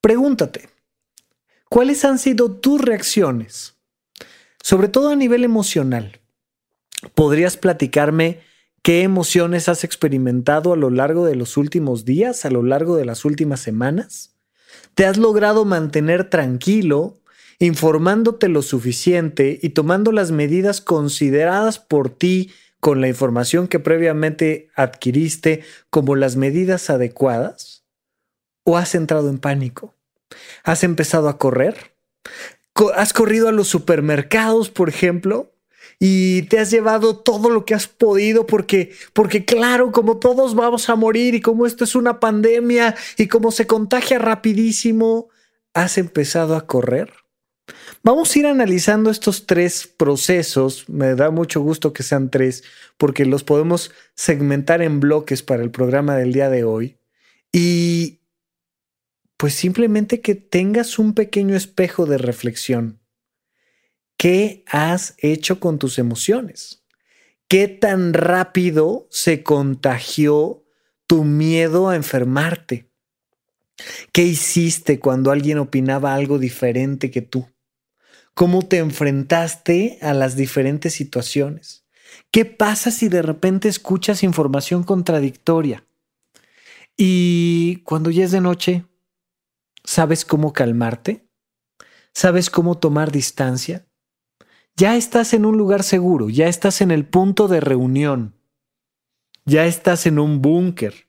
Pregúntate, 0.00 0.68
¿cuáles 1.68 2.04
han 2.04 2.20
sido 2.20 2.52
tus 2.52 2.80
reacciones? 2.80 3.74
Sobre 4.62 4.86
todo 4.86 5.10
a 5.10 5.16
nivel 5.16 5.42
emocional. 5.42 6.20
¿Podrías 7.14 7.56
platicarme 7.56 8.40
qué 8.82 9.02
emociones 9.02 9.68
has 9.68 9.84
experimentado 9.84 10.72
a 10.72 10.76
lo 10.76 10.90
largo 10.90 11.26
de 11.26 11.36
los 11.36 11.56
últimos 11.56 12.04
días, 12.04 12.44
a 12.44 12.50
lo 12.50 12.62
largo 12.62 12.96
de 12.96 13.04
las 13.04 13.24
últimas 13.24 13.60
semanas? 13.60 14.36
¿Te 14.94 15.06
has 15.06 15.16
logrado 15.16 15.64
mantener 15.64 16.30
tranquilo, 16.30 17.18
informándote 17.58 18.48
lo 18.48 18.62
suficiente 18.62 19.58
y 19.62 19.70
tomando 19.70 20.12
las 20.12 20.30
medidas 20.30 20.80
consideradas 20.80 21.78
por 21.78 22.10
ti 22.10 22.50
con 22.80 23.00
la 23.00 23.08
información 23.08 23.68
que 23.68 23.78
previamente 23.78 24.70
adquiriste 24.74 25.64
como 25.90 26.16
las 26.16 26.36
medidas 26.36 26.90
adecuadas? 26.90 27.84
¿O 28.64 28.76
has 28.76 28.94
entrado 28.94 29.28
en 29.28 29.38
pánico? 29.38 29.94
¿Has 30.64 30.82
empezado 30.84 31.28
a 31.28 31.38
correr? 31.38 31.94
¿Has 32.94 33.12
corrido 33.12 33.48
a 33.48 33.52
los 33.52 33.68
supermercados, 33.68 34.70
por 34.70 34.88
ejemplo? 34.88 35.52
Y 35.98 36.42
te 36.42 36.58
has 36.58 36.70
llevado 36.70 37.16
todo 37.16 37.48
lo 37.48 37.64
que 37.64 37.74
has 37.74 37.88
podido 37.88 38.46
porque 38.46 38.92
porque 39.12 39.44
claro, 39.44 39.92
como 39.92 40.18
todos 40.18 40.54
vamos 40.54 40.88
a 40.90 40.96
morir 40.96 41.34
y 41.34 41.40
como 41.40 41.66
esto 41.66 41.84
es 41.84 41.94
una 41.94 42.20
pandemia 42.20 42.94
y 43.16 43.28
como 43.28 43.50
se 43.50 43.66
contagia 43.66 44.18
rapidísimo, 44.18 45.28
has 45.74 45.98
empezado 45.98 46.56
a 46.56 46.66
correr. 46.66 47.12
Vamos 48.02 48.34
a 48.34 48.38
ir 48.38 48.46
analizando 48.46 49.10
estos 49.10 49.46
tres 49.46 49.86
procesos. 49.86 50.88
Me 50.88 51.14
da 51.14 51.30
mucho 51.30 51.60
gusto 51.60 51.92
que 51.92 52.02
sean 52.02 52.30
tres 52.30 52.62
porque 52.96 53.26
los 53.26 53.42
podemos 53.42 53.90
segmentar 54.14 54.82
en 54.82 55.00
bloques 55.00 55.42
para 55.42 55.62
el 55.62 55.70
programa 55.70 56.16
del 56.16 56.32
día 56.32 56.48
de 56.48 56.64
hoy. 56.64 56.98
Y 57.52 58.20
pues 59.36 59.54
simplemente 59.54 60.20
que 60.20 60.34
tengas 60.34 60.98
un 60.98 61.14
pequeño 61.14 61.56
espejo 61.56 62.06
de 62.06 62.18
reflexión. 62.18 63.00
¿Qué 64.26 64.64
has 64.66 65.14
hecho 65.18 65.60
con 65.60 65.78
tus 65.78 66.00
emociones? 66.00 66.82
¿Qué 67.46 67.68
tan 67.68 68.12
rápido 68.12 69.06
se 69.08 69.44
contagió 69.44 70.64
tu 71.06 71.22
miedo 71.22 71.88
a 71.88 71.94
enfermarte? 71.94 72.90
¿Qué 74.10 74.24
hiciste 74.24 74.98
cuando 74.98 75.30
alguien 75.30 75.58
opinaba 75.58 76.12
algo 76.12 76.40
diferente 76.40 77.12
que 77.12 77.22
tú? 77.22 77.48
¿Cómo 78.34 78.62
te 78.62 78.78
enfrentaste 78.78 79.96
a 80.02 80.12
las 80.12 80.34
diferentes 80.34 80.92
situaciones? 80.92 81.86
¿Qué 82.32 82.44
pasa 82.44 82.90
si 82.90 83.08
de 83.08 83.22
repente 83.22 83.68
escuchas 83.68 84.24
información 84.24 84.82
contradictoria? 84.82 85.86
Y 86.96 87.76
cuando 87.84 88.10
ya 88.10 88.24
es 88.24 88.32
de 88.32 88.40
noche, 88.40 88.86
¿Sabes 89.84 90.24
cómo 90.24 90.52
calmarte? 90.52 91.30
¿Sabes 92.12 92.50
cómo 92.50 92.76
tomar 92.76 93.12
distancia? 93.12 93.85
Ya 94.78 94.94
estás 94.96 95.32
en 95.32 95.46
un 95.46 95.56
lugar 95.56 95.82
seguro, 95.82 96.28
ya 96.28 96.48
estás 96.48 96.82
en 96.82 96.90
el 96.90 97.06
punto 97.06 97.48
de 97.48 97.60
reunión, 97.60 98.34
ya 99.46 99.64
estás 99.64 100.04
en 100.04 100.18
un 100.18 100.42
búnker, 100.42 101.08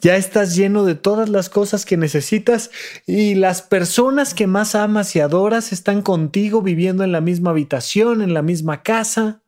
ya 0.00 0.16
estás 0.16 0.56
lleno 0.56 0.84
de 0.84 0.96
todas 0.96 1.28
las 1.28 1.48
cosas 1.48 1.86
que 1.86 1.96
necesitas 1.96 2.72
y 3.06 3.36
las 3.36 3.62
personas 3.62 4.34
que 4.34 4.48
más 4.48 4.74
amas 4.74 5.14
y 5.14 5.20
adoras 5.20 5.72
están 5.72 6.02
contigo 6.02 6.62
viviendo 6.62 7.04
en 7.04 7.12
la 7.12 7.20
misma 7.20 7.50
habitación, 7.50 8.22
en 8.22 8.34
la 8.34 8.42
misma 8.42 8.82
casa 8.82 9.44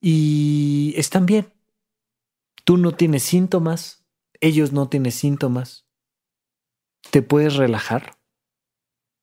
y 0.00 0.94
están 0.96 1.26
bien. 1.26 1.52
Tú 2.64 2.78
no 2.78 2.92
tienes 2.92 3.24
síntomas, 3.24 4.04
ellos 4.40 4.72
no 4.72 4.88
tienen 4.88 5.12
síntomas. 5.12 5.84
Te 7.10 7.20
puedes 7.20 7.56
relajar, 7.56 8.16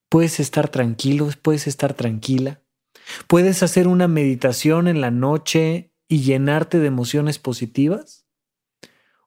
puedes 0.09 0.39
estar 0.39 0.69
tranquilo, 0.69 1.29
puedes 1.41 1.65
estar 1.65 1.93
tranquila, 1.93 2.61
puedes 3.27 3.63
hacer 3.63 3.87
una 3.87 4.07
meditación 4.07 4.87
en 4.87 5.01
la 5.01 5.11
noche 5.11 5.93
y 6.07 6.21
llenarte 6.21 6.79
de 6.79 6.87
emociones 6.87 7.39
positivas, 7.39 8.25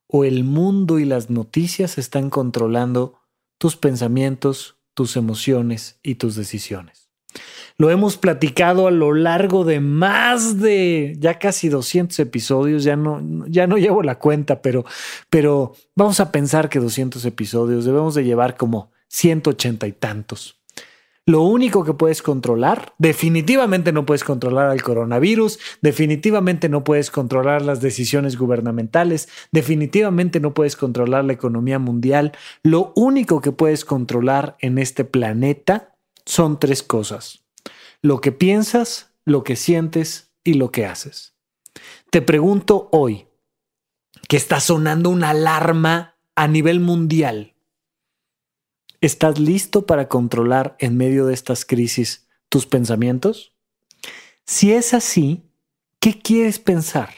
o 0.06 0.24
el 0.24 0.44
mundo 0.44 0.98
y 0.98 1.06
las 1.06 1.30
noticias 1.30 1.96
están 1.96 2.28
controlando 2.28 3.20
tus 3.56 3.76
pensamientos, 3.76 4.76
tus 4.92 5.16
emociones 5.16 5.98
y 6.02 6.16
tus 6.16 6.34
decisiones. 6.34 7.02
Lo 7.78 7.90
hemos 7.90 8.18
platicado 8.18 8.86
a 8.86 8.90
lo 8.90 9.14
largo 9.14 9.64
de 9.64 9.80
más 9.80 10.60
de 10.60 11.16
ya 11.18 11.38
casi 11.38 11.68
200 11.68 12.18
episodios, 12.18 12.84
ya 12.84 12.96
no, 12.96 13.46
ya 13.46 13.66
no 13.66 13.78
llevo 13.78 14.02
la 14.02 14.18
cuenta, 14.18 14.60
pero, 14.60 14.84
pero 15.30 15.74
vamos 15.96 16.20
a 16.20 16.30
pensar 16.30 16.68
que 16.68 16.78
200 16.78 17.24
episodios 17.24 17.84
debemos 17.86 18.14
de 18.14 18.24
llevar 18.24 18.56
como 18.56 18.90
180 19.08 19.86
y 19.86 19.92
tantos. 19.92 20.61
Lo 21.24 21.42
único 21.42 21.84
que 21.84 21.94
puedes 21.94 22.20
controlar, 22.20 22.94
definitivamente 22.98 23.92
no 23.92 24.04
puedes 24.04 24.24
controlar 24.24 24.68
al 24.70 24.82
coronavirus, 24.82 25.58
definitivamente 25.80 26.68
no 26.68 26.82
puedes 26.82 27.10
controlar 27.12 27.62
las 27.62 27.80
decisiones 27.80 28.36
gubernamentales, 28.36 29.28
definitivamente 29.52 30.40
no 30.40 30.52
puedes 30.52 30.74
controlar 30.74 31.24
la 31.24 31.34
economía 31.34 31.78
mundial. 31.78 32.32
Lo 32.64 32.92
único 32.96 33.40
que 33.40 33.52
puedes 33.52 33.84
controlar 33.84 34.56
en 34.60 34.78
este 34.78 35.04
planeta 35.04 35.94
son 36.24 36.58
tres 36.58 36.82
cosas 36.82 37.42
lo 38.02 38.20
que 38.20 38.32
piensas, 38.32 39.14
lo 39.24 39.44
que 39.44 39.56
sientes 39.56 40.32
y 40.44 40.54
lo 40.54 40.72
que 40.72 40.84
haces. 40.84 41.34
Te 42.10 42.20
pregunto 42.20 42.88
hoy, 42.92 43.28
que 44.28 44.36
está 44.36 44.60
sonando 44.60 45.08
una 45.08 45.30
alarma 45.30 46.16
a 46.34 46.48
nivel 46.48 46.80
mundial, 46.80 47.51
¿estás 49.02 49.40
listo 49.40 49.84
para 49.84 50.08
controlar 50.08 50.76
en 50.78 50.96
medio 50.96 51.26
de 51.26 51.34
estas 51.34 51.64
crisis 51.66 52.28
tus 52.48 52.66
pensamientos? 52.66 53.52
Si 54.46 54.72
es 54.72 54.94
así, 54.94 55.42
¿qué 55.98 56.22
quieres 56.22 56.60
pensar? 56.60 57.10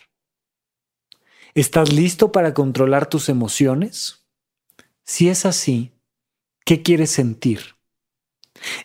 ¿Estás 1.54 1.92
listo 1.92 2.32
para 2.32 2.54
controlar 2.54 3.06
tus 3.06 3.28
emociones? 3.28 4.24
Si 5.04 5.28
es 5.28 5.44
así, 5.44 5.92
¿qué 6.64 6.82
quieres 6.82 7.10
sentir? 7.10 7.76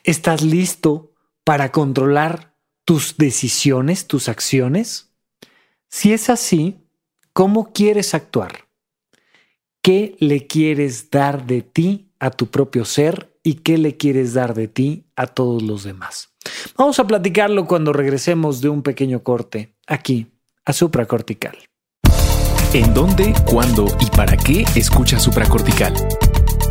¿Estás 0.03 0.41
listo 0.41 1.13
para 1.45 1.71
controlar 1.71 2.53
tus 2.83 3.15
decisiones, 3.17 4.07
tus 4.07 4.27
acciones? 4.27 5.09
Si 5.87 6.11
es 6.11 6.29
así, 6.29 6.83
¿cómo 7.31 7.71
quieres 7.71 8.13
actuar? 8.13 8.67
¿Qué 9.81 10.17
le 10.19 10.47
quieres 10.47 11.09
dar 11.09 11.45
de 11.45 11.61
ti 11.61 12.08
a 12.19 12.31
tu 12.31 12.47
propio 12.47 12.85
ser 12.85 13.35
y 13.43 13.55
qué 13.55 13.77
le 13.77 13.97
quieres 13.97 14.33
dar 14.33 14.53
de 14.53 14.67
ti 14.67 15.05
a 15.15 15.27
todos 15.27 15.61
los 15.61 15.83
demás? 15.83 16.29
Vamos 16.77 16.99
a 16.99 17.07
platicarlo 17.07 17.65
cuando 17.67 17.93
regresemos 17.93 18.61
de 18.61 18.69
un 18.69 18.83
pequeño 18.83 19.23
corte 19.23 19.75
aquí 19.87 20.27
a 20.65 20.73
supracortical. 20.73 21.57
¿En 22.73 22.93
dónde, 22.93 23.33
cuándo 23.45 23.87
y 23.99 24.05
para 24.15 24.37
qué 24.37 24.63
escucha 24.75 25.19
supracortical? 25.19 25.93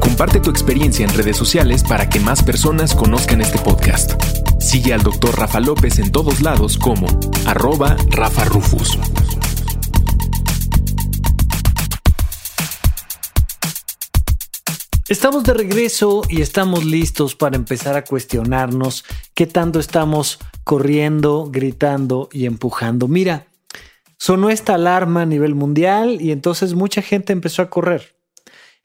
Comparte 0.00 0.38
tu 0.38 0.50
experiencia 0.50 1.04
en 1.04 1.12
redes 1.12 1.36
sociales 1.36 1.82
para 1.82 2.08
que 2.08 2.20
más 2.20 2.42
personas 2.42 2.94
conozcan 2.94 3.40
este 3.40 3.58
podcast. 3.58 4.12
Sigue 4.60 4.94
al 4.94 5.02
Dr. 5.02 5.36
Rafa 5.36 5.60
López 5.60 5.98
en 5.98 6.12
todos 6.12 6.40
lados 6.40 6.78
como 6.78 7.06
arroba 7.46 7.96
Rafa 8.10 8.44
Rufus. 8.44 8.98
Estamos 15.08 15.44
de 15.44 15.54
regreso 15.54 16.22
y 16.28 16.42
estamos 16.42 16.84
listos 16.84 17.34
para 17.34 17.56
empezar 17.56 17.96
a 17.96 18.04
cuestionarnos 18.04 19.04
qué 19.34 19.46
tanto 19.46 19.80
estamos 19.80 20.38
corriendo, 20.64 21.48
gritando 21.50 22.28
y 22.30 22.44
empujando. 22.46 23.08
Mira, 23.08 23.46
sonó 24.18 24.50
esta 24.50 24.74
alarma 24.74 25.22
a 25.22 25.26
nivel 25.26 25.54
mundial 25.54 26.20
y 26.20 26.30
entonces 26.30 26.74
mucha 26.74 27.02
gente 27.02 27.32
empezó 27.32 27.62
a 27.62 27.70
correr 27.70 28.18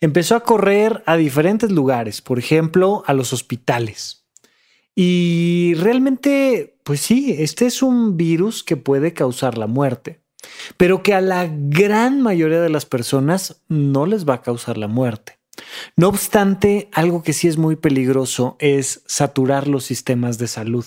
empezó 0.03 0.35
a 0.35 0.43
correr 0.43 1.01
a 1.05 1.15
diferentes 1.15 1.71
lugares, 1.71 2.21
por 2.21 2.37
ejemplo, 2.37 3.03
a 3.07 3.13
los 3.13 3.31
hospitales. 3.31 4.25
Y 4.95 5.75
realmente, 5.75 6.77
pues 6.83 6.99
sí, 6.99 7.35
este 7.39 7.65
es 7.65 7.81
un 7.81 8.17
virus 8.17 8.63
que 8.63 8.75
puede 8.75 9.13
causar 9.13 9.57
la 9.57 9.65
muerte, 9.65 10.19
pero 10.75 11.03
que 11.03 11.13
a 11.13 11.21
la 11.21 11.49
gran 11.49 12.21
mayoría 12.21 12.59
de 12.59 12.69
las 12.69 12.85
personas 12.85 13.63
no 13.69 14.05
les 14.05 14.27
va 14.27 14.35
a 14.35 14.41
causar 14.41 14.77
la 14.77 14.87
muerte. 14.87 15.39
No 15.95 16.07
obstante, 16.07 16.89
algo 16.93 17.23
que 17.23 17.33
sí 17.33 17.47
es 17.47 17.57
muy 17.57 17.75
peligroso 17.75 18.55
es 18.59 19.03
saturar 19.05 19.67
los 19.67 19.85
sistemas 19.85 20.37
de 20.37 20.47
salud. 20.47 20.85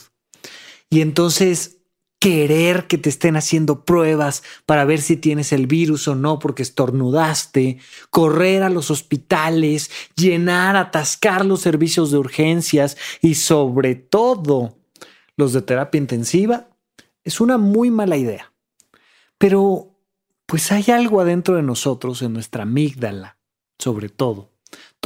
Y 0.90 1.00
entonces 1.00 1.76
querer 2.18 2.86
que 2.86 2.98
te 2.98 3.08
estén 3.08 3.36
haciendo 3.36 3.84
pruebas 3.84 4.42
para 4.64 4.84
ver 4.84 5.00
si 5.00 5.16
tienes 5.16 5.52
el 5.52 5.66
virus 5.66 6.08
o 6.08 6.14
no 6.14 6.38
porque 6.38 6.62
estornudaste, 6.62 7.78
correr 8.10 8.62
a 8.62 8.70
los 8.70 8.90
hospitales, 8.90 9.90
llenar, 10.16 10.76
atascar 10.76 11.44
los 11.44 11.60
servicios 11.60 12.10
de 12.10 12.18
urgencias 12.18 12.96
y 13.20 13.34
sobre 13.34 13.94
todo 13.94 14.76
los 15.36 15.52
de 15.52 15.62
terapia 15.62 15.98
intensiva, 15.98 16.68
es 17.22 17.40
una 17.40 17.58
muy 17.58 17.90
mala 17.90 18.16
idea. 18.16 18.52
Pero 19.38 19.96
pues 20.46 20.72
hay 20.72 20.84
algo 20.88 21.20
adentro 21.20 21.56
de 21.56 21.62
nosotros, 21.62 22.22
en 22.22 22.32
nuestra 22.32 22.62
amígdala, 22.62 23.38
sobre 23.78 24.08
todo, 24.08 24.50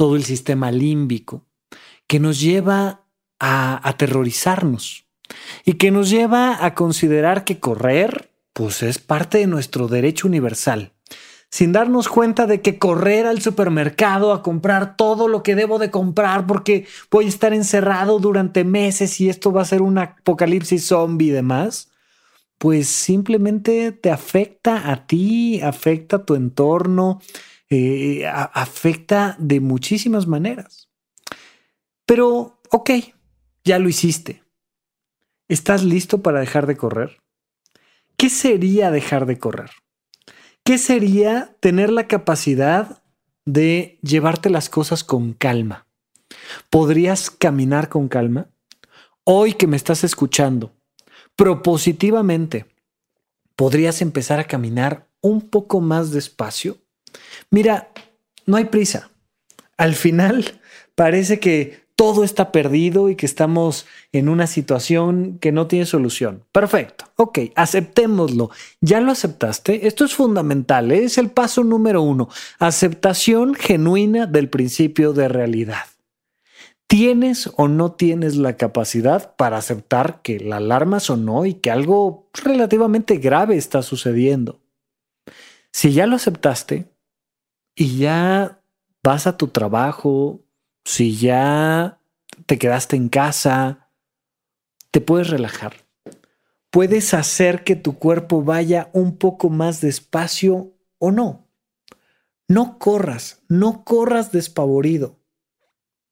todo 0.01 0.15
el 0.15 0.23
sistema 0.23 0.71
límbico, 0.71 1.45
que 2.07 2.19
nos 2.19 2.41
lleva 2.41 3.03
a 3.39 3.87
aterrorizarnos 3.87 5.05
y 5.63 5.73
que 5.73 5.91
nos 5.91 6.09
lleva 6.09 6.65
a 6.65 6.73
considerar 6.73 7.43
que 7.43 7.59
correr, 7.59 8.31
pues 8.51 8.81
es 8.81 8.97
parte 8.97 9.37
de 9.37 9.45
nuestro 9.45 9.87
derecho 9.87 10.27
universal, 10.27 10.93
sin 11.51 11.71
darnos 11.71 12.07
cuenta 12.07 12.47
de 12.47 12.61
que 12.61 12.79
correr 12.79 13.27
al 13.27 13.43
supermercado 13.43 14.33
a 14.33 14.41
comprar 14.41 14.97
todo 14.97 15.27
lo 15.27 15.43
que 15.43 15.53
debo 15.53 15.77
de 15.77 15.91
comprar 15.91 16.47
porque 16.47 16.87
voy 17.11 17.25
a 17.25 17.29
estar 17.29 17.53
encerrado 17.53 18.17
durante 18.17 18.63
meses 18.63 19.21
y 19.21 19.29
esto 19.29 19.51
va 19.51 19.61
a 19.61 19.65
ser 19.65 19.83
un 19.83 19.99
apocalipsis 19.99 20.87
zombie 20.87 21.27
y 21.27 21.29
demás, 21.29 21.91
pues 22.57 22.87
simplemente 22.87 23.91
te 23.91 24.09
afecta 24.09 24.91
a 24.91 25.05
ti, 25.05 25.61
afecta 25.61 26.15
a 26.15 26.25
tu 26.25 26.33
entorno, 26.33 27.21
eh, 27.73 28.27
afecta 28.27 29.37
de 29.39 29.61
muchísimas 29.61 30.27
maneras. 30.27 30.89
Pero, 32.05 32.59
ok, 32.69 32.89
ya 33.63 33.79
lo 33.79 33.87
hiciste. 33.87 34.43
¿Estás 35.47 35.81
listo 35.81 36.21
para 36.21 36.41
dejar 36.41 36.67
de 36.67 36.75
correr? 36.75 37.21
¿Qué 38.17 38.29
sería 38.29 38.91
dejar 38.91 39.25
de 39.25 39.39
correr? 39.39 39.71
¿Qué 40.65 40.77
sería 40.77 41.55
tener 41.61 41.93
la 41.93 42.07
capacidad 42.07 43.03
de 43.45 43.99
llevarte 44.01 44.49
las 44.49 44.69
cosas 44.69 45.05
con 45.05 45.31
calma? 45.31 45.87
¿Podrías 46.69 47.31
caminar 47.31 47.87
con 47.87 48.09
calma? 48.09 48.49
Hoy 49.23 49.53
que 49.53 49.67
me 49.67 49.77
estás 49.77 50.03
escuchando, 50.03 50.73
propositivamente, 51.37 52.65
¿podrías 53.55 54.01
empezar 54.01 54.41
a 54.41 54.47
caminar 54.47 55.07
un 55.21 55.49
poco 55.49 55.79
más 55.79 56.11
despacio? 56.11 56.80
Mira, 57.49 57.89
no 58.45 58.57
hay 58.57 58.65
prisa. 58.65 59.09
Al 59.77 59.95
final 59.95 60.59
parece 60.95 61.39
que 61.39 61.81
todo 62.01 62.23
está 62.23 62.51
perdido 62.51 63.09
y 63.09 63.15
que 63.15 63.27
estamos 63.27 63.85
en 64.11 64.27
una 64.27 64.47
situación 64.47 65.37
que 65.39 65.51
no 65.51 65.67
tiene 65.67 65.85
solución. 65.85 66.43
Perfecto. 66.51 67.05
Ok, 67.15 67.39
aceptémoslo. 67.55 68.49
¿Ya 68.79 69.01
lo 69.01 69.11
aceptaste? 69.11 69.85
Esto 69.85 70.05
es 70.05 70.15
fundamental. 70.15 70.91
¿eh? 70.91 71.03
Es 71.03 71.19
el 71.19 71.29
paso 71.29 71.63
número 71.63 72.01
uno. 72.01 72.27
Aceptación 72.57 73.53
genuina 73.53 74.25
del 74.25 74.49
principio 74.49 75.13
de 75.13 75.27
realidad. 75.27 75.83
¿Tienes 76.87 77.51
o 77.55 77.67
no 77.67 77.91
tienes 77.91 78.35
la 78.35 78.57
capacidad 78.57 79.35
para 79.35 79.57
aceptar 79.57 80.21
que 80.23 80.39
la 80.39 80.57
alarma 80.57 80.99
sonó 80.99 81.45
y 81.45 81.53
que 81.53 81.69
algo 81.69 82.27
relativamente 82.43 83.17
grave 83.17 83.57
está 83.57 83.83
sucediendo? 83.83 84.59
Si 85.71 85.93
ya 85.93 86.07
lo 86.07 86.15
aceptaste 86.15 86.89
y 87.75 87.97
ya 87.97 88.63
vas 89.03 89.27
a 89.27 89.37
tu 89.37 89.47
trabajo, 89.47 90.43
si 90.85 91.15
ya 91.15 91.99
te 92.45 92.57
quedaste 92.57 92.95
en 92.95 93.09
casa, 93.09 93.89
te 94.91 95.01
puedes 95.01 95.29
relajar. 95.29 95.85
Puedes 96.69 97.13
hacer 97.13 97.63
que 97.63 97.75
tu 97.75 97.97
cuerpo 97.97 98.43
vaya 98.43 98.89
un 98.93 99.17
poco 99.17 99.49
más 99.49 99.81
despacio 99.81 100.73
o 100.99 101.11
no. 101.11 101.49
No 102.47 102.79
corras, 102.79 103.43
no 103.47 103.83
corras 103.83 104.31
despavorido. 104.31 105.19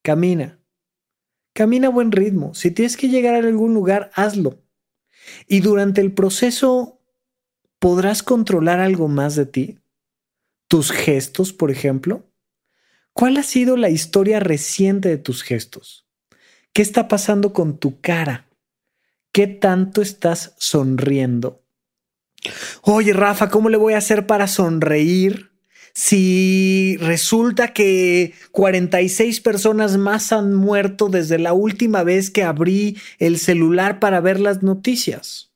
Camina. 0.01 0.59
Camina 1.53 1.87
a 1.87 1.91
buen 1.91 2.11
ritmo. 2.11 2.53
Si 2.53 2.71
tienes 2.71 2.97
que 2.97 3.09
llegar 3.09 3.35
a 3.35 3.47
algún 3.47 3.73
lugar, 3.73 4.11
hazlo. 4.13 4.61
Y 5.47 5.59
durante 5.59 6.01
el 6.01 6.13
proceso, 6.13 7.01
¿podrás 7.79 8.23
controlar 8.23 8.79
algo 8.79 9.07
más 9.07 9.35
de 9.35 9.45
ti? 9.45 9.79
¿Tus 10.69 10.91
gestos, 10.91 11.51
por 11.51 11.71
ejemplo? 11.71 12.31
¿Cuál 13.13 13.37
ha 13.37 13.43
sido 13.43 13.75
la 13.75 13.89
historia 13.89 14.39
reciente 14.39 15.09
de 15.09 15.17
tus 15.17 15.41
gestos? 15.41 16.05
¿Qué 16.73 16.83
está 16.83 17.07
pasando 17.07 17.53
con 17.53 17.79
tu 17.79 17.99
cara? 18.01 18.47
¿Qué 19.31 19.47
tanto 19.47 20.03
estás 20.03 20.53
sonriendo? 20.59 21.63
Oye, 22.83 23.13
Rafa, 23.13 23.49
¿cómo 23.49 23.69
le 23.69 23.77
voy 23.77 23.93
a 23.93 23.97
hacer 23.97 24.27
para 24.27 24.45
sonreír 24.45 25.49
si 25.95 26.97
resulta 26.97 27.73
que 27.73 28.35
46 28.51 29.41
personas 29.41 29.97
más 29.97 30.31
han 30.31 30.53
muerto 30.53 31.09
desde 31.09 31.39
la 31.39 31.53
última 31.53 32.03
vez 32.03 32.29
que 32.29 32.43
abrí 32.43 32.95
el 33.17 33.39
celular 33.39 33.99
para 33.99 34.21
ver 34.21 34.39
las 34.39 34.61
noticias? 34.61 35.48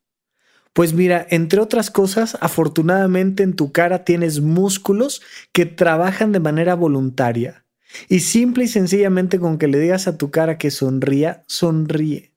Pues 0.74 0.94
mira, 0.94 1.28
entre 1.30 1.62
otras 1.62 1.92
cosas, 1.92 2.36
afortunadamente 2.42 3.44
en 3.44 3.56
tu 3.56 3.72
cara 3.72 4.04
tienes 4.04 4.42
músculos 4.42 5.22
que 5.52 5.68
trabajan 5.68 6.32
de 6.32 6.40
manera 6.40 6.74
voluntaria. 6.74 7.66
Y 8.10 8.22
simple 8.22 8.64
y 8.64 8.68
sencillamente 8.68 9.40
con 9.40 9.60
que 9.60 9.68
le 9.68 9.80
digas 9.80 10.08
a 10.08 10.18
tu 10.18 10.32
cara 10.32 10.58
que 10.58 10.72
sonría, 10.72 11.44
sonríe. 11.48 12.34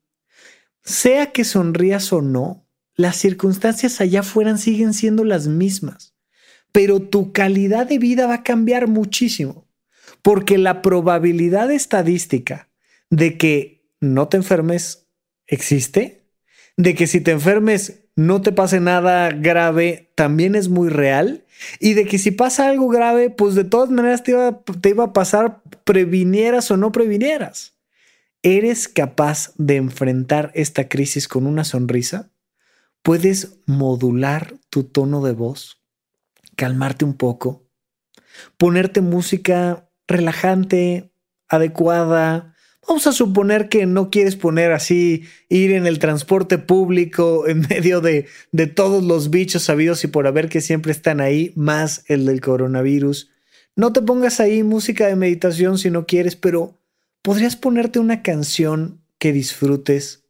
Sea 0.85 1.33
que 1.33 1.45
sonrías 1.45 2.13
o 2.13 2.21
no, 2.21 2.67
las 2.95 3.17
circunstancias 3.17 4.01
allá 4.03 4.21
afuera 4.21 4.57
siguen 4.59 4.93
siendo 4.93 5.25
las 5.25 5.49
mismas, 5.49 6.15
pero 6.73 7.01
tu 7.01 7.33
calidad 7.33 7.87
de 7.87 7.99
vida 7.99 8.27
va 8.27 8.35
a 8.35 8.43
cambiar 8.43 8.87
muchísimo, 8.87 9.67
porque 10.23 10.59
la 10.59 10.83
probabilidad 10.83 11.71
estadística 11.71 12.69
de 13.11 13.39
que 13.39 13.89
no 14.01 14.29
te 14.29 14.37
enfermes 14.37 15.09
existe, 15.47 16.29
de 16.77 16.95
que 16.95 17.07
si 17.07 17.21
te 17.21 17.33
enfermes 17.33 18.06
no 18.17 18.41
te 18.41 18.51
pase 18.51 18.81
nada 18.81 19.31
grave 19.31 20.11
también 20.15 20.55
es 20.55 20.69
muy 20.69 20.89
real 20.89 21.45
y 21.79 21.95
de 21.95 22.07
que 22.07 22.19
si 22.19 22.31
pasa 22.31 22.69
algo 22.69 22.89
grave, 22.89 23.31
pues 23.31 23.55
de 23.55 23.65
todas 23.65 23.91
maneras 23.91 24.23
te 24.23 24.33
iba, 24.33 24.63
te 24.81 24.89
iba 24.89 25.05
a 25.05 25.13
pasar 25.13 25.63
previnieras 25.85 26.71
o 26.71 26.77
no 26.77 26.93
previnieras. 26.93 27.75
¿Eres 28.43 28.89
capaz 28.89 29.53
de 29.57 29.77
enfrentar 29.77 30.51
esta 30.55 30.89
crisis 30.89 31.29
con 31.29 31.47
una 31.47 31.65
sonrisa? 31.65 32.31
¿Puedes 33.03 33.59
modular 33.67 34.55
tu 34.71 34.85
tono 34.85 35.23
de 35.23 35.33
voz? 35.33 35.83
¿Calmarte 36.57 37.05
un 37.05 37.15
poco? 37.15 37.67
¿Ponerte 38.57 39.01
música 39.01 39.89
relajante, 40.09 41.13
adecuada? 41.49 42.56
Vamos 42.89 43.07
a 43.09 43.13
suponer 43.13 43.69
que 43.69 43.85
no 43.85 44.11
quieres 44.11 44.37
poner 44.37 44.73
así, 44.73 45.25
ir 45.49 45.73
en 45.73 45.87
el 45.87 45.99
transporte 45.99 46.59
público 46.59 47.49
en 47.49 47.61
medio 47.61 48.01
de, 48.01 48.27
de 48.53 48.67
todos 48.69 49.03
los 49.03 49.31
bichos 49.31 49.65
sabidos 49.65 50.05
y 50.05 50.07
por 50.07 50.27
haber 50.27 50.49
que 50.49 50.61
siempre 50.61 50.93
están 50.93 51.21
ahí, 51.21 51.53
más 51.57 52.05
el 52.07 52.27
del 52.27 52.41
coronavirus. 52.41 53.31
No 53.75 53.93
te 53.93 54.03
pongas 54.03 54.39
ahí 54.41 54.63
música 54.63 55.07
de 55.07 55.17
meditación 55.17 55.79
si 55.79 55.91
no 55.91 56.07
quieres, 56.07 56.37
pero 56.37 56.79
podrías 57.23 57.57
ponerte 57.57 57.99
una 57.99 58.23
canción 58.23 59.03
que 59.19 59.33
disfrutes 59.33 60.25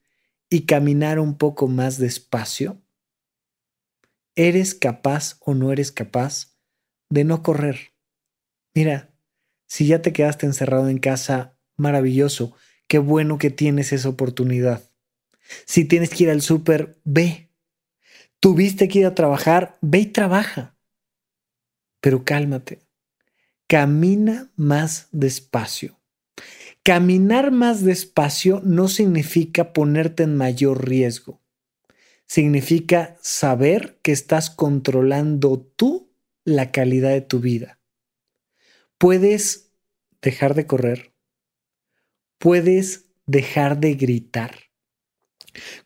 y 0.49 0.63
caminar 0.63 1.19
un 1.19 1.37
poco 1.37 1.69
más 1.69 1.99
despacio. 1.99 2.81
¿Eres 4.35 4.75
capaz 4.75 5.37
o 5.41 5.55
no 5.55 5.73
eres 5.73 5.93
capaz 5.93 6.57
de 7.11 7.25
no 7.25 7.43
correr? 7.43 7.93
Mira, 8.75 9.11
si 9.67 9.87
ya 9.87 10.03
te 10.03 10.13
quedaste 10.13 10.47
encerrado 10.47 10.89
en 10.89 10.99
casa 10.99 11.56
maravilloso. 11.77 12.55
Qué 12.89 12.99
bueno 12.99 13.39
que 13.39 13.51
tienes 13.51 13.93
esa 13.93 14.09
oportunidad. 14.09 14.83
Si 15.65 15.85
tienes 15.85 16.11
que 16.11 16.25
ir 16.25 16.31
al 16.31 16.43
súper, 16.43 16.99
ve. 17.05 17.51
Tuviste 18.41 18.89
que 18.89 19.01
ir 19.01 19.07
a 19.07 19.15
trabajar, 19.15 19.79
ve 19.81 20.01
y 20.01 20.07
trabaja. 20.07 20.77
Pero 22.01 22.25
cálmate. 22.25 22.81
Camina 23.67 24.53
más 24.57 25.09
despacio. 25.11 25.99
Caminar 26.87 27.51
más 27.51 27.83
despacio 27.83 28.61
no 28.65 28.87
significa 28.87 29.73
ponerte 29.73 30.23
en 30.23 30.37
mayor 30.37 30.89
riesgo. 30.89 31.43
Significa 32.29 33.17
saber 33.21 33.99
que 34.03 34.13
estás 34.13 34.51
controlando 34.51 35.59
tú 35.75 36.13
la 36.45 36.71
calidad 36.71 37.11
de 37.11 37.23
tu 37.23 37.41
vida. 37.41 37.81
Puedes 38.99 39.73
dejar 40.23 40.55
de 40.55 40.67
correr, 40.67 41.13
puedes 42.39 43.07
dejar 43.27 43.79
de 43.81 43.95
gritar? 43.95 44.55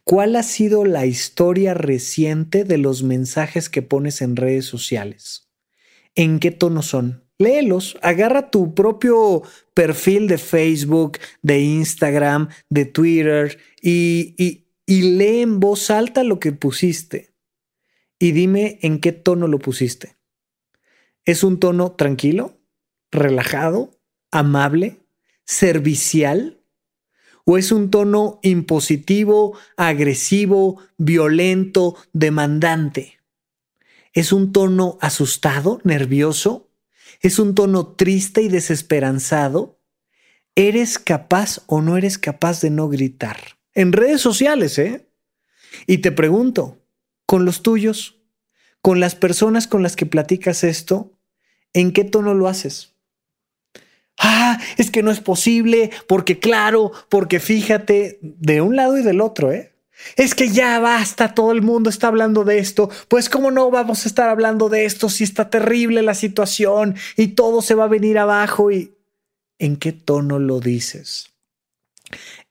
¿Cuál 0.05 0.37
ha 0.37 0.43
sido 0.43 0.85
la 0.85 1.07
historia 1.07 1.75
reciente 1.75 2.65
de 2.65 2.79
los 2.79 3.03
mensajes 3.03 3.69
que 3.69 3.83
pones 3.83 4.21
en 4.21 4.37
redes 4.37 4.65
sociales? 4.65 5.49
¿En 6.15 6.41
qué 6.41 6.51
tono 6.51 6.83
son? 6.83 7.25
Léelos, 7.39 7.97
agarra 8.03 8.51
tu 8.51 8.75
propio 8.75 9.43
perfil 9.73 10.29
de 10.29 10.39
Facebook, 10.39 11.19
de 11.43 11.61
Instagram, 11.61 12.49
de 12.69 12.85
Twitter 12.85 13.59
y, 13.81 14.35
y 14.85 15.03
lee 15.03 15.41
en 15.41 15.61
voz 15.61 15.91
alta 15.91 16.23
lo 16.23 16.39
que 16.41 16.53
pusiste 16.53 17.31
y 18.19 18.33
dime 18.33 18.79
en 18.83 19.01
qué 19.01 19.13
tono 19.13 19.49
lo 19.49 19.59
pusiste. 19.59 20.19
¿Es 21.25 21.43
un 21.43 21.59
tono 21.59 21.93
tranquilo, 21.93 22.59
relajado, 23.11 23.99
amable, 24.31 25.00
servicial? 25.51 26.61
¿O 27.45 27.59
es 27.59 27.73
un 27.73 27.91
tono 27.91 28.39
impositivo, 28.43 29.59
agresivo, 29.77 30.81
violento, 30.97 31.97
demandante? 32.13 33.19
¿Es 34.13 34.33
un 34.33 34.53
tono 34.53 34.97
asustado, 35.01 35.81
nervioso? 35.83 36.71
¿Es 37.21 37.41
un 37.41 37.57
tono 37.57 37.89
triste 37.89 38.43
y 38.43 38.49
desesperanzado? 38.49 39.81
¿Eres 40.55 41.01
capaz 41.01 41.63
o 41.67 41.83
no 41.83 41.97
eres 41.97 42.19
capaz 42.19 42.61
de 42.61 42.71
no 42.71 42.89
gritar? 42.89 43.59
En 43.75 43.93
redes 43.93 44.21
sociales, 44.21 44.79
¿eh? 44.79 45.09
Y 45.87 45.99
te 45.99 46.13
pregunto, 46.13 46.79
con 47.27 47.45
los 47.45 47.63
tuyos, 47.63 48.23
con 48.83 49.01
las 49.01 49.17
personas 49.17 49.67
con 49.67 49.83
las 49.83 49.97
que 49.97 50.07
platicas 50.07 50.63
esto, 50.63 51.19
¿en 51.73 51.93
qué 51.93 52.05
tono 52.05 52.35
lo 52.35 52.47
haces? 52.47 52.90
Ah, 54.23 54.61
es 54.77 54.91
que 54.91 55.03
no 55.03 55.11
es 55.11 55.21
posible, 55.21 55.91
porque 56.07 56.39
claro, 56.39 56.93
porque 57.09 57.41
fíjate, 57.41 58.19
de 58.21 58.61
un 58.61 58.77
lado 58.77 58.99
y 58.99 59.03
del 59.03 59.23
otro, 59.23 59.51
¿eh? 59.51 59.73
Es 60.17 60.35
que 60.35 60.49
ya 60.49 60.79
basta, 60.79 61.35
todo 61.35 61.53
el 61.53 61.63
mundo 61.63 61.89
está 61.89 62.09
hablando 62.09 62.45
de 62.45 62.59
esto. 62.59 62.91
Pues 63.09 63.29
cómo 63.29 63.51
no 63.51 63.71
vamos 63.71 64.05
a 64.05 64.09
estar 64.09 64.29
hablando 64.29 64.69
de 64.69 64.85
esto 64.85 65.09
si 65.09 65.25
está 65.25 65.51
terrible 65.51 66.03
la 66.03 66.15
situación 66.15 66.97
y 67.17 67.29
todo 67.29 67.63
se 67.63 67.75
va 67.75 67.85
a 67.85 67.89
venir 67.89 68.19
abajo 68.19 68.71
y... 68.71 68.95
¿En 69.59 69.77
qué 69.77 69.93
tono 69.93 70.39
lo 70.39 70.61
dices? 70.61 71.31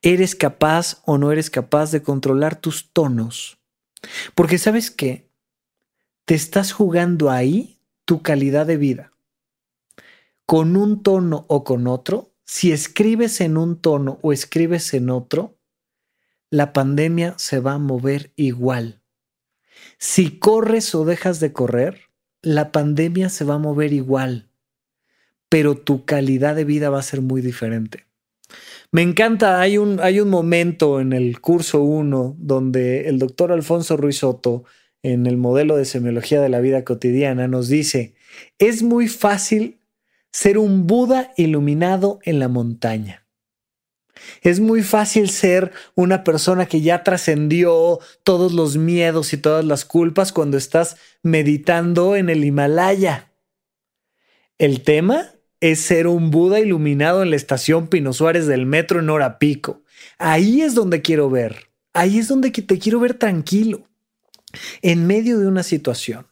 ¿Eres 0.00 0.36
capaz 0.36 1.02
o 1.04 1.18
no 1.18 1.32
eres 1.32 1.50
capaz 1.50 1.90
de 1.90 2.02
controlar 2.02 2.54
tus 2.54 2.92
tonos? 2.92 3.58
Porque 4.36 4.58
sabes 4.58 4.92
qué? 4.92 5.28
Te 6.24 6.34
estás 6.36 6.72
jugando 6.72 7.30
ahí 7.30 7.80
tu 8.04 8.22
calidad 8.22 8.66
de 8.66 8.76
vida. 8.76 9.09
Con 10.50 10.76
un 10.76 11.04
tono 11.04 11.44
o 11.46 11.62
con 11.62 11.86
otro, 11.86 12.34
si 12.44 12.72
escribes 12.72 13.40
en 13.40 13.56
un 13.56 13.80
tono 13.80 14.18
o 14.20 14.32
escribes 14.32 14.92
en 14.94 15.08
otro, 15.08 15.56
la 16.50 16.72
pandemia 16.72 17.34
se 17.38 17.60
va 17.60 17.74
a 17.74 17.78
mover 17.78 18.32
igual. 18.34 19.00
Si 19.96 20.40
corres 20.40 20.92
o 20.96 21.04
dejas 21.04 21.38
de 21.38 21.52
correr, 21.52 22.00
la 22.42 22.72
pandemia 22.72 23.28
se 23.28 23.44
va 23.44 23.54
a 23.54 23.58
mover 23.58 23.92
igual, 23.92 24.48
pero 25.48 25.76
tu 25.76 26.04
calidad 26.04 26.56
de 26.56 26.64
vida 26.64 26.90
va 26.90 26.98
a 26.98 27.02
ser 27.02 27.20
muy 27.20 27.42
diferente. 27.42 28.06
Me 28.90 29.02
encanta, 29.02 29.60
hay 29.60 29.78
un, 29.78 30.00
hay 30.00 30.18
un 30.18 30.30
momento 30.30 31.00
en 31.00 31.12
el 31.12 31.40
curso 31.40 31.80
1 31.80 32.34
donde 32.40 33.08
el 33.08 33.20
doctor 33.20 33.52
Alfonso 33.52 33.96
Ruiz 33.96 34.16
Soto, 34.16 34.64
en 35.04 35.28
el 35.28 35.36
modelo 35.36 35.76
de 35.76 35.84
semiología 35.84 36.40
de 36.40 36.48
la 36.48 36.58
vida 36.58 36.82
cotidiana, 36.82 37.46
nos 37.46 37.68
dice, 37.68 38.14
es 38.58 38.82
muy 38.82 39.06
fácil 39.06 39.79
ser 40.32 40.58
un 40.58 40.86
Buda 40.86 41.32
iluminado 41.36 42.18
en 42.22 42.38
la 42.38 42.48
montaña. 42.48 43.26
Es 44.42 44.60
muy 44.60 44.82
fácil 44.82 45.30
ser 45.30 45.72
una 45.94 46.24
persona 46.24 46.66
que 46.66 46.80
ya 46.80 47.02
trascendió 47.02 48.00
todos 48.22 48.52
los 48.52 48.76
miedos 48.76 49.32
y 49.32 49.38
todas 49.38 49.64
las 49.64 49.84
culpas 49.84 50.32
cuando 50.32 50.56
estás 50.56 50.96
meditando 51.22 52.16
en 52.16 52.28
el 52.28 52.44
Himalaya. 52.44 53.32
El 54.58 54.82
tema 54.82 55.34
es 55.60 55.80
ser 55.80 56.06
un 56.06 56.30
Buda 56.30 56.60
iluminado 56.60 57.22
en 57.22 57.30
la 57.30 57.36
estación 57.36 57.88
Pino 57.88 58.12
Suárez 58.12 58.46
del 58.46 58.66
metro 58.66 59.00
en 59.00 59.10
hora 59.10 59.38
pico. 59.38 59.82
Ahí 60.18 60.62
es 60.62 60.74
donde 60.74 61.02
quiero 61.02 61.30
ver. 61.30 61.70
Ahí 61.92 62.18
es 62.18 62.28
donde 62.28 62.50
te 62.50 62.78
quiero 62.78 63.00
ver 63.00 63.14
tranquilo, 63.14 63.88
en 64.80 65.06
medio 65.06 65.38
de 65.38 65.48
una 65.48 65.64
situación. 65.64 66.29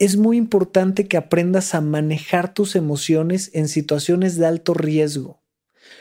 Es 0.00 0.16
muy 0.16 0.38
importante 0.38 1.06
que 1.06 1.18
aprendas 1.18 1.74
a 1.74 1.82
manejar 1.82 2.54
tus 2.54 2.74
emociones 2.74 3.50
en 3.52 3.68
situaciones 3.68 4.36
de 4.36 4.46
alto 4.46 4.72
riesgo. 4.74 5.42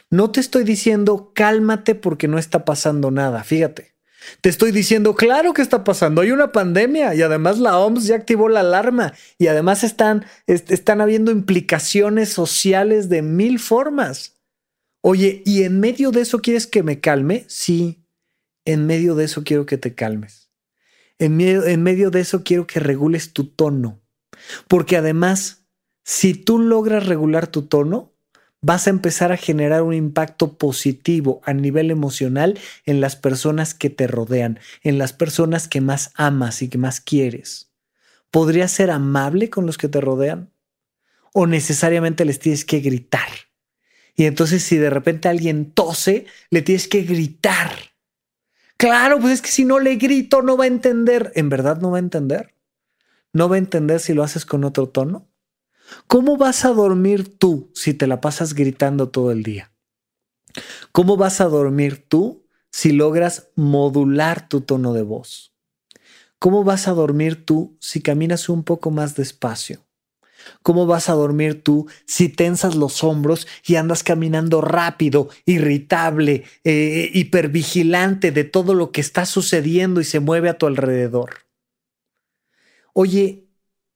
No 0.10 0.32
te 0.32 0.40
estoy 0.40 0.64
diciendo 0.64 1.34
cálmate 1.36 1.96
porque 1.96 2.30
no 2.30 2.40
está 2.40 2.64
pasando 2.64 3.12
nada, 3.12 3.44
fíjate. 3.44 3.94
Te 4.42 4.50
estoy 4.50 4.72
diciendo, 4.72 5.16
claro 5.16 5.54
que 5.54 5.62
está 5.62 5.84
pasando, 5.84 6.22
hay 6.22 6.32
una 6.32 6.52
pandemia 6.52 7.14
y 7.14 7.22
además 7.22 7.60
la 7.60 7.78
OMS 7.78 8.06
ya 8.06 8.16
activó 8.16 8.48
la 8.48 8.62
alarma 8.62 9.14
y 9.38 9.48
además 9.48 9.84
están, 9.84 10.26
están 10.48 11.02
habiendo 11.02 11.32
implicaciones 11.32 12.30
sociales 12.30 13.10
de 13.10 13.22
mil 13.22 13.60
formas. 13.60 14.40
Oye, 15.02 15.44
¿y 15.46 15.64
en 15.64 15.80
medio 15.80 16.12
de 16.12 16.22
eso 16.22 16.40
quieres 16.40 16.68
que 16.68 16.84
me 16.84 17.02
calme? 17.02 17.44
Sí, 17.48 18.06
en 18.64 18.86
medio 18.86 19.16
de 19.16 19.26
eso 19.26 19.44
quiero 19.44 19.66
que 19.66 19.78
te 19.78 19.94
calmes. 19.94 20.49
En 21.20 21.36
medio, 21.36 22.12
de 22.12 22.22
eso 22.22 22.44
quiero 22.44 22.66
que 22.66 22.80
regules 22.80 23.34
tu 23.34 23.44
tono. 23.44 24.02
Porque 24.70 24.96
además, 24.96 25.66
si 26.04 26.34
tú 26.34 26.60
logras 26.60 27.06
regular 27.06 27.48
tu 27.48 27.64
tono, 27.64 28.14
vas 28.62 28.88
a 28.88 28.90
empezar 28.90 29.32
a 29.34 29.38
generar 29.38 29.84
un 29.84 29.94
impacto 29.94 30.58
positivo 30.58 31.42
a 31.44 31.54
nivel 31.54 31.92
emocional 31.92 32.58
en 32.86 33.02
las 33.02 33.18
personas 33.18 33.74
que 33.74 33.90
te 33.90 34.08
rodean, 34.08 34.60
en 34.82 34.98
las 34.98 35.12
personas 35.12 35.68
que 35.68 35.82
más 35.82 36.12
amas 36.16 36.62
y 36.62 36.70
que 36.70 36.78
más 36.78 37.02
quieres. 37.02 37.72
¿Podrías 38.32 38.72
ser 38.72 38.90
amable 38.90 39.50
con 39.50 39.66
los 39.66 39.78
que 39.78 39.90
te 39.90 40.00
rodean? 40.00 40.52
¿O 41.34 41.48
necesariamente 41.48 42.26
les 42.26 42.40
tienes 42.40 42.64
que 42.64 42.80
gritar? 42.80 43.30
Y 44.16 44.26
entonces 44.26 44.64
si 44.64 44.78
de 44.78 44.90
repente 44.90 45.28
alguien 45.28 45.72
tose, 45.72 46.26
le 46.50 46.62
tienes 46.62 46.88
que 46.88 47.04
gritar. 47.04 47.89
Claro, 48.80 49.20
pues 49.20 49.34
es 49.34 49.42
que 49.42 49.50
si 49.50 49.66
no 49.66 49.78
le 49.80 49.98
grito 49.98 50.42
no 50.42 50.56
va 50.56 50.64
a 50.64 50.68
entender. 50.68 51.34
¿En 51.36 51.50
verdad 51.50 51.82
no 51.82 51.92
va 51.92 51.98
a 51.98 52.00
entender? 52.00 52.56
¿No 53.34 53.50
va 53.50 53.56
a 53.56 53.60
entender 53.60 54.00
si 54.00 54.14
lo 54.14 54.24
haces 54.24 54.46
con 54.46 54.64
otro 54.64 54.88
tono? 54.88 55.28
¿Cómo 56.08 56.38
vas 56.38 56.64
a 56.64 56.70
dormir 56.70 57.38
tú 57.38 57.72
si 57.76 57.94
te 57.94 58.08
la 58.08 58.22
pasas 58.22 58.54
gritando 58.54 59.10
todo 59.10 59.34
el 59.34 59.44
día? 59.44 59.74
¿Cómo 60.94 61.18
vas 61.18 61.42
a 61.42 61.50
dormir 61.50 62.08
tú 62.08 62.46
si 62.72 62.94
logras 62.94 63.50
modular 63.58 64.48
tu 64.48 64.62
tono 64.62 64.94
de 64.94 65.02
voz? 65.02 65.54
¿Cómo 66.40 66.64
vas 66.64 66.88
a 66.88 66.94
dormir 66.94 67.46
tú 67.46 67.78
si 67.82 68.02
caminas 68.02 68.48
un 68.48 68.64
poco 68.64 68.92
más 68.92 69.14
despacio? 69.14 69.89
¿Cómo 70.62 70.86
vas 70.86 71.10
a 71.10 71.14
dormir 71.14 71.64
tú 71.64 71.88
si 72.06 72.30
tensas 72.30 72.76
los 72.76 73.04
hombros 73.04 73.48
y 73.66 73.76
andas 73.76 74.04
caminando 74.04 74.62
rápido, 74.62 75.30
irritable, 75.46 76.44
eh, 76.64 77.10
hipervigilante 77.14 78.32
de 78.32 78.44
todo 78.44 78.74
lo 78.74 78.92
que 78.92 79.02
está 79.02 79.26
sucediendo 79.26 80.02
y 80.02 80.06
se 80.06 80.20
mueve 80.20 80.50
a 80.50 80.58
tu 80.58 80.68
alrededor? 80.68 81.50
Oye, 82.94 83.50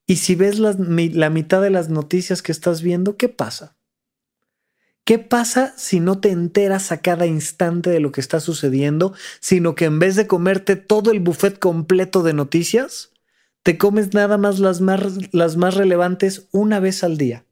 y 0.06 0.18
si 0.18 0.36
ves 0.36 0.60
la, 0.60 0.74
mitad 1.30 1.62
de 1.62 1.70
las 1.70 1.90
noticias 1.90 2.42
que 2.42 2.52
estás 2.52 2.82
viendo, 2.82 3.16
¿qué 3.16 3.30
pasa? 3.30 3.78
¿Qué 5.06 5.20
pasa 5.20 5.74
si 5.78 6.00
no 6.00 6.20
te 6.20 6.30
enteras 6.30 6.92
a 6.92 7.02
cada 7.02 7.26
instante 7.26 7.90
de 7.90 8.00
lo 8.00 8.12
que 8.12 8.22
está 8.22 8.40
sucediendo, 8.40 9.14
sino 9.40 9.76
que 9.76 9.86
en 9.86 10.00
vez 10.00 10.16
de 10.16 10.28
comerte 10.28 10.76
todo 10.76 11.12
el 11.12 11.20
buffet 11.20 11.60
completo 11.60 12.24
de 12.24 12.34
noticias, 12.34 13.13
te 13.64 13.78
comes 13.78 14.14
nada 14.14 14.38
más 14.38 14.60
las 14.60 14.82
más, 14.82 15.34
las 15.34 15.58
más 15.58 15.76
relevantes 15.76 16.48
una 16.52 16.80
vez 16.80 17.04
al 17.04 17.18
día? 17.18 17.46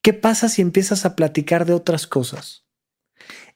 ¿Qué 0.00 0.14
pasa 0.14 0.48
si 0.48 0.62
empiezas 0.62 1.04
a 1.04 1.16
platicar 1.16 1.66
de 1.66 1.74
otras 1.74 2.06
cosas? 2.06 2.64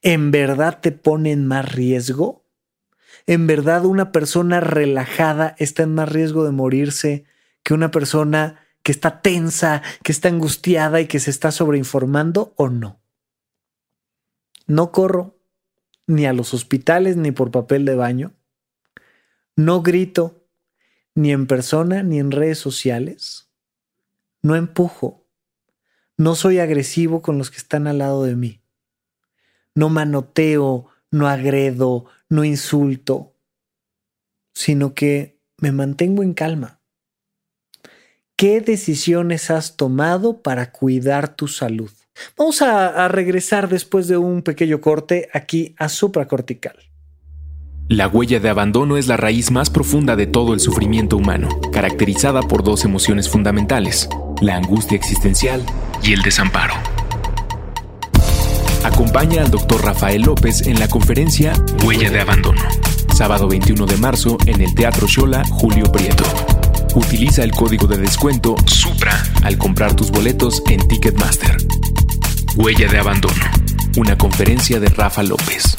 ¿En 0.02 0.30
verdad 0.30 0.80
te 0.80 0.92
pone 0.92 1.32
en 1.32 1.46
más 1.46 1.72
riesgo? 1.72 2.44
¿En 3.26 3.46
verdad 3.46 3.84
una 3.84 4.10
persona 4.10 4.60
relajada 4.60 5.54
está 5.58 5.84
en 5.84 5.94
más 5.94 6.10
riesgo 6.10 6.44
de 6.44 6.50
morirse 6.50 7.24
que 7.62 7.74
una 7.74 7.90
persona 7.90 8.58
que 8.82 8.92
está 8.92 9.22
tensa, 9.22 9.82
que 10.02 10.12
está 10.12 10.28
angustiada 10.28 11.00
y 11.00 11.06
que 11.06 11.20
se 11.20 11.30
está 11.30 11.50
sobreinformando 11.50 12.52
o 12.56 12.68
no. 12.68 13.00
No 14.66 14.92
corro 14.92 15.38
ni 16.06 16.26
a 16.26 16.32
los 16.32 16.52
hospitales 16.54 17.16
ni 17.16 17.30
por 17.30 17.50
papel 17.50 17.84
de 17.84 17.94
baño. 17.94 18.32
No 19.54 19.82
grito 19.82 20.41
ni 21.14 21.32
en 21.32 21.46
persona 21.46 22.02
ni 22.02 22.18
en 22.18 22.30
redes 22.30 22.58
sociales. 22.58 23.48
No 24.42 24.56
empujo. 24.56 25.26
No 26.16 26.34
soy 26.34 26.58
agresivo 26.58 27.22
con 27.22 27.38
los 27.38 27.50
que 27.50 27.58
están 27.58 27.86
al 27.86 27.98
lado 27.98 28.24
de 28.24 28.36
mí. 28.36 28.60
No 29.74 29.88
manoteo, 29.88 30.88
no 31.10 31.28
agredo, 31.28 32.06
no 32.28 32.44
insulto, 32.44 33.34
sino 34.54 34.94
que 34.94 35.40
me 35.58 35.72
mantengo 35.72 36.22
en 36.22 36.34
calma. 36.34 36.80
¿Qué 38.36 38.60
decisiones 38.60 39.50
has 39.50 39.76
tomado 39.76 40.42
para 40.42 40.72
cuidar 40.72 41.36
tu 41.36 41.48
salud? 41.48 41.90
Vamos 42.36 42.60
a, 42.62 43.08
regresar 43.08 43.68
después 43.68 44.08
de 44.08 44.16
un 44.16 44.42
pequeño 44.42 44.80
corte 44.80 45.28
aquí 45.32 45.74
a 45.78 45.88
supracortical. 45.88 46.76
La 47.92 48.08
huella 48.08 48.40
de 48.40 48.48
abandono 48.48 48.96
es 48.96 49.06
la 49.06 49.18
raíz 49.18 49.50
más 49.50 49.68
profunda 49.68 50.16
de 50.16 50.26
todo 50.26 50.54
el 50.54 50.60
sufrimiento 50.60 51.18
humano, 51.18 51.50
caracterizada 51.72 52.40
por 52.40 52.64
dos 52.64 52.86
emociones 52.86 53.28
fundamentales, 53.28 54.08
la 54.40 54.56
angustia 54.56 54.96
existencial 54.96 55.62
y 56.02 56.14
el 56.14 56.22
desamparo. 56.22 56.72
Acompaña 58.82 59.42
al 59.42 59.50
Dr. 59.50 59.84
Rafael 59.84 60.22
López 60.22 60.66
en 60.66 60.80
la 60.80 60.88
conferencia 60.88 61.52
Huella 61.84 62.08
de 62.08 62.22
Abandono, 62.22 62.62
sábado 63.14 63.46
21 63.46 63.84
de 63.84 63.98
marzo 63.98 64.38
en 64.46 64.62
el 64.62 64.74
Teatro 64.74 65.06
Shola 65.06 65.44
Julio 65.44 65.92
Prieto. 65.92 66.24
Utiliza 66.94 67.44
el 67.44 67.50
código 67.50 67.86
de 67.86 67.98
descuento 67.98 68.56
SUPRA 68.64 69.22
al 69.42 69.58
comprar 69.58 69.94
tus 69.94 70.10
boletos 70.10 70.62
en 70.70 70.80
Ticketmaster. 70.88 71.58
Huella 72.56 72.88
de 72.88 72.98
Abandono, 72.98 73.44
una 73.98 74.16
conferencia 74.16 74.80
de 74.80 74.88
Rafa 74.88 75.22
López. 75.22 75.76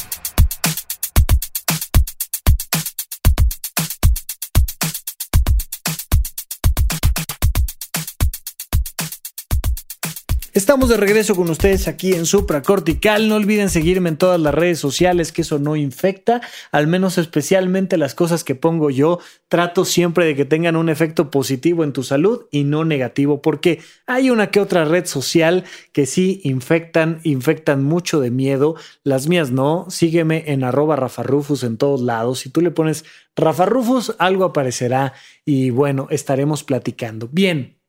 Estamos 10.55 10.87
de 10.89 10.97
regreso 10.97 11.35
con 11.35 11.49
ustedes 11.49 11.87
aquí 11.87 12.13
en 12.13 12.27
Supracortical. 12.27 13.27
No 13.27 13.37
olviden 13.37 13.71
seguirme 13.71 14.09
en 14.09 14.17
todas 14.17 14.39
las 14.39 14.53
redes 14.53 14.77
sociales, 14.77 15.31
que 15.31 15.41
eso 15.41 15.57
no 15.57 15.75
infecta, 15.75 16.41
al 16.71 16.85
menos 16.85 17.17
especialmente 17.17 17.97
las 17.97 18.13
cosas 18.13 18.43
que 18.43 18.53
pongo 18.53 18.91
yo. 18.91 19.17
Trato 19.47 19.83
siempre 19.83 20.25
de 20.25 20.35
que 20.35 20.45
tengan 20.45 20.75
un 20.75 20.89
efecto 20.89 21.31
positivo 21.31 21.83
en 21.83 21.91
tu 21.91 22.03
salud 22.03 22.45
y 22.51 22.65
no 22.65 22.85
negativo, 22.85 23.41
porque 23.41 23.81
hay 24.05 24.29
una 24.29 24.51
que 24.51 24.59
otra 24.59 24.85
red 24.85 25.07
social 25.07 25.63
que 25.91 26.05
sí 26.05 26.39
infectan, 26.43 27.19
infectan 27.23 27.83
mucho 27.83 28.19
de 28.19 28.29
miedo. 28.29 28.75
Las 29.03 29.27
mías 29.27 29.49
no. 29.49 29.87
Sígueme 29.89 30.43
en 30.45 30.63
arroba 30.63 30.95
rafarrufus 30.95 31.63
en 31.63 31.77
todos 31.77 31.99
lados. 31.99 32.41
Si 32.41 32.51
tú 32.51 32.61
le 32.61 32.69
pones 32.69 33.05
rafarrufus, 33.35 34.13
algo 34.19 34.45
aparecerá 34.45 35.13
y 35.45 35.71
bueno, 35.71 36.05
estaremos 36.11 36.63
platicando. 36.63 37.27
Bien, 37.31 37.79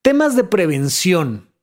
temas 0.00 0.34
de 0.34 0.44
prevención 0.44 1.54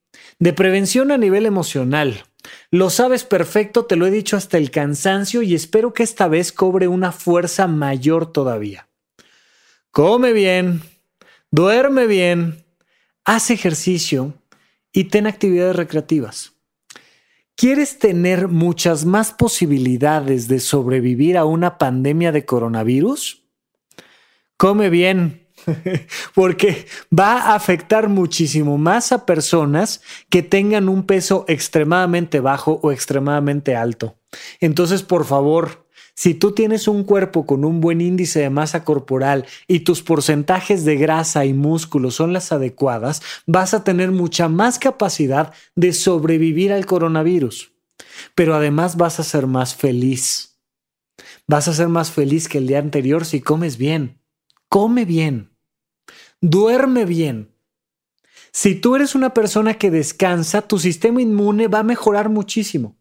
de 0.44 0.52
prevención 0.52 1.14
a 1.14 1.18
nivel 1.18 1.46
emocional. 1.46 2.26
Lo 2.70 2.90
sabes 2.90 3.24
perfecto, 3.24 3.86
te 3.86 3.96
lo 3.96 4.06
he 4.06 4.12
dicho 4.12 4.36
hasta 4.36 4.58
el 4.58 4.72
cansancio 4.72 5.42
y 5.42 5.56
espero 5.56 5.94
que 5.94 6.04
esta 6.04 6.28
vez 6.28 6.52
cobre 6.52 6.90
una 6.90 7.14
fuerza 7.14 7.66
mayor 7.68 8.34
todavía. 8.34 8.90
Come 9.92 10.34
bien, 10.34 10.82
duerme 11.50 12.08
bien, 12.08 12.66
haz 13.24 13.52
ejercicio 13.52 14.34
y 14.92 15.06
ten 15.06 15.28
actividades 15.28 15.78
recreativas. 15.78 16.52
¿Quieres 17.56 17.98
tener 17.98 18.50
muchas 18.50 19.06
más 19.06 19.32
posibilidades 19.32 20.50
de 20.50 20.60
sobrevivir 20.60 21.38
a 21.38 21.46
una 21.46 21.78
pandemia 21.78 22.34
de 22.34 22.44
coronavirus? 22.44 23.46
Come 24.58 24.90
bien, 24.90 25.43
porque 26.36 26.88
va 27.18 27.38
a 27.38 27.56
afectar 27.56 28.10
muchísimo 28.10 28.78
más 28.78 29.12
a 29.12 29.26
personas 29.26 30.02
que 30.30 30.44
tengan 30.44 30.90
un 30.90 31.06
peso 31.06 31.46
extremadamente 31.48 32.40
bajo 32.40 32.80
o 32.84 32.92
extremadamente 32.92 33.76
alto. 33.76 34.16
Entonces, 34.60 35.04
por 35.04 35.26
favor, 35.26 35.84
si 36.16 36.36
tú 36.36 36.52
tienes 36.52 36.88
un 36.88 37.04
cuerpo 37.04 37.46
con 37.46 37.66
un 37.66 37.82
buen 37.82 38.00
índice 38.00 38.40
de 38.40 38.50
masa 38.52 38.84
corporal 38.84 39.46
y 39.68 39.80
tus 39.80 40.04
porcentajes 40.04 40.86
de 40.86 40.96
grasa 40.96 41.46
y 41.46 41.54
músculo 41.54 42.12
son 42.12 42.34
las 42.34 42.52
adecuadas, 42.52 43.22
vas 43.48 43.74
a 43.74 43.84
tener 43.84 44.12
mucha 44.12 44.48
más 44.48 44.78
capacidad 44.78 45.54
de 45.76 45.92
sobrevivir 45.92 46.72
al 46.72 46.86
coronavirus. 46.86 47.72
Pero 48.36 48.54
además 48.54 48.96
vas 48.96 49.20
a 49.20 49.24
ser 49.24 49.48
más 49.48 49.76
feliz. 49.76 50.60
Vas 51.48 51.68
a 51.68 51.74
ser 51.74 51.90
más 51.90 52.12
feliz 52.12 52.48
que 52.48 52.60
el 52.60 52.68
día 52.68 52.80
anterior 52.80 53.26
si 53.26 53.42
comes 53.42 53.78
bien. 53.78 54.20
Come 54.70 55.06
bien. 55.06 55.53
Duerme 56.44 57.06
bien. 57.06 57.56
Si 58.52 58.76
tú 58.76 58.98
eres 58.98 59.16
una 59.16 59.34
persona 59.34 59.76
que 59.76 59.90
descansa, 59.90 60.62
tu 60.62 60.78
sistema 60.78 61.22
inmune 61.22 61.70
va 61.70 61.80
a 61.80 61.84
mejorar 61.84 62.28
muchísimo. 62.28 62.98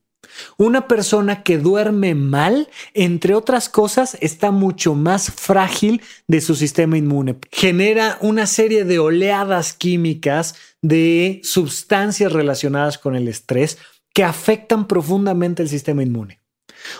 Una 0.58 0.86
persona 0.86 1.42
que 1.42 1.58
duerme 1.58 2.14
mal, 2.14 2.68
entre 2.94 3.34
otras 3.34 3.68
cosas, 3.68 4.16
está 4.20 4.52
mucho 4.52 4.94
más 4.94 5.32
frágil 5.32 6.02
de 6.28 6.40
su 6.40 6.54
sistema 6.54 6.96
inmune. 6.96 7.36
Genera 7.50 8.16
una 8.20 8.46
serie 8.46 8.84
de 8.84 9.00
oleadas 9.00 9.72
químicas 9.72 10.54
de 10.80 11.40
sustancias 11.42 12.30
relacionadas 12.30 12.96
con 12.96 13.16
el 13.16 13.26
estrés 13.26 13.76
que 14.14 14.22
afectan 14.22 14.86
profundamente 14.86 15.64
el 15.64 15.68
sistema 15.68 16.04
inmune. 16.04 16.41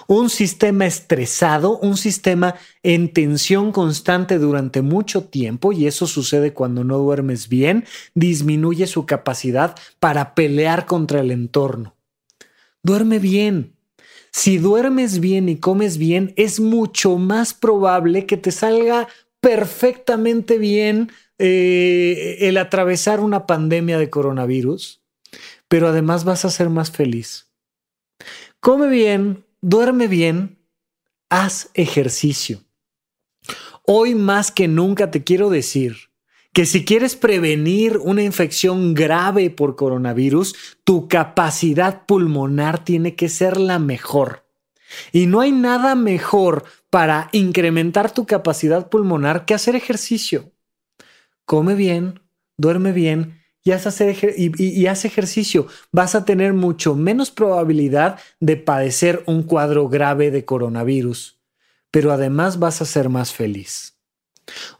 Un 0.06 0.30
sistema 0.30 0.86
estresado, 0.86 1.78
un 1.78 1.96
sistema 1.96 2.54
en 2.82 3.12
tensión 3.12 3.72
constante 3.72 4.38
durante 4.38 4.82
mucho 4.82 5.24
tiempo, 5.24 5.72
y 5.72 5.86
eso 5.86 6.06
sucede 6.06 6.52
cuando 6.52 6.84
no 6.84 6.98
duermes 6.98 7.48
bien, 7.48 7.84
disminuye 8.14 8.86
su 8.86 9.06
capacidad 9.06 9.76
para 10.00 10.34
pelear 10.34 10.86
contra 10.86 11.20
el 11.20 11.30
entorno. 11.30 11.94
Duerme 12.82 13.18
bien. 13.18 13.76
Si 14.32 14.58
duermes 14.58 15.20
bien 15.20 15.48
y 15.48 15.56
comes 15.56 15.98
bien, 15.98 16.32
es 16.36 16.58
mucho 16.58 17.18
más 17.18 17.52
probable 17.52 18.24
que 18.24 18.38
te 18.38 18.50
salga 18.50 19.06
perfectamente 19.40 20.56
bien 20.56 21.10
eh, 21.38 22.38
el 22.40 22.56
atravesar 22.56 23.20
una 23.20 23.46
pandemia 23.46 23.98
de 23.98 24.08
coronavirus, 24.08 25.02
pero 25.68 25.88
además 25.88 26.24
vas 26.24 26.44
a 26.44 26.50
ser 26.50 26.70
más 26.70 26.90
feliz. 26.90 27.50
Come 28.60 28.88
bien, 28.88 29.44
duerme 29.62 30.08
bien, 30.08 30.58
haz 31.30 31.70
ejercicio. 31.72 32.60
Hoy 33.86 34.14
más 34.14 34.52
que 34.52 34.68
nunca 34.68 35.10
te 35.10 35.24
quiero 35.24 35.48
decir 35.48 35.96
que 36.52 36.66
si 36.66 36.84
quieres 36.84 37.16
prevenir 37.16 37.96
una 37.96 38.22
infección 38.22 38.92
grave 38.92 39.48
por 39.48 39.74
coronavirus, 39.74 40.54
tu 40.84 41.08
capacidad 41.08 42.04
pulmonar 42.04 42.84
tiene 42.84 43.14
que 43.14 43.30
ser 43.30 43.56
la 43.56 43.78
mejor. 43.78 44.44
Y 45.12 45.26
no 45.26 45.40
hay 45.40 45.52
nada 45.52 45.94
mejor 45.94 46.64
para 46.90 47.30
incrementar 47.32 48.12
tu 48.12 48.26
capacidad 48.26 48.90
pulmonar 48.90 49.46
que 49.46 49.54
hacer 49.54 49.74
ejercicio. 49.74 50.52
Come 51.46 51.74
bien, 51.74 52.20
duerme 52.58 52.92
bien 52.92 53.41
y 53.64 53.70
haz, 53.70 54.00
y, 54.00 54.86
ejercicio, 54.86 55.66
vas 55.92 56.14
a 56.14 56.24
tener 56.24 56.52
mucho 56.52 56.96
menos 56.96 57.30
probabilidad 57.30 58.18
de 58.40 58.56
padecer 58.56 59.22
un 59.26 59.44
cuadro 59.44 59.88
grave 59.88 60.30
de 60.30 60.44
coronavirus, 60.44 61.40
pero 61.90 62.12
además 62.12 62.58
vas 62.58 62.82
a 62.82 62.86
ser 62.86 63.08
más 63.08 63.32
feliz. 63.32 63.96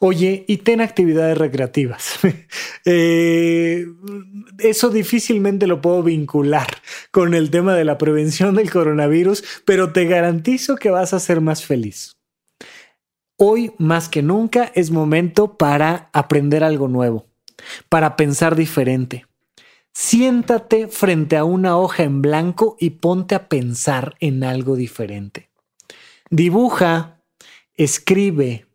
Oye, 0.00 0.44
y 0.48 0.58
ten 0.58 0.80
actividades 0.80 1.38
recreativas. 1.38 2.18
Eh, 2.84 3.86
eso 4.58 4.90
difícilmente 4.90 5.68
lo 5.68 5.80
puedo 5.80 6.02
vincular 6.02 6.66
con 7.12 7.32
el 7.32 7.48
tema 7.52 7.76
de 7.76 7.84
la 7.84 7.96
prevención 7.96 8.56
del 8.56 8.72
coronavirus, 8.72 9.44
pero 9.64 9.92
te 9.92 10.06
garantizo 10.06 10.74
que 10.74 10.90
vas 10.90 11.14
a 11.14 11.20
ser 11.20 11.40
más 11.40 11.64
feliz. 11.64 12.16
Hoy 13.36 13.72
más 13.78 14.08
que 14.08 14.22
nunca 14.22 14.72
es 14.74 14.90
momento 14.90 15.56
para 15.56 16.10
aprender 16.12 16.64
algo 16.64 16.88
nuevo 16.88 17.31
para 17.88 18.16
pensar 18.16 18.56
diferente. 18.56 19.26
Siéntate 19.94 20.88
frente 20.88 21.36
a 21.36 21.44
una 21.44 21.76
hoja 21.76 22.02
en 22.02 22.22
blanco 22.22 22.76
y 22.80 22.90
ponte 22.90 23.34
a 23.34 23.48
pensar 23.48 24.14
en 24.20 24.42
algo 24.42 24.74
diferente. 24.74 25.50
Dibuja, 26.30 27.22
escribe, 27.74 28.66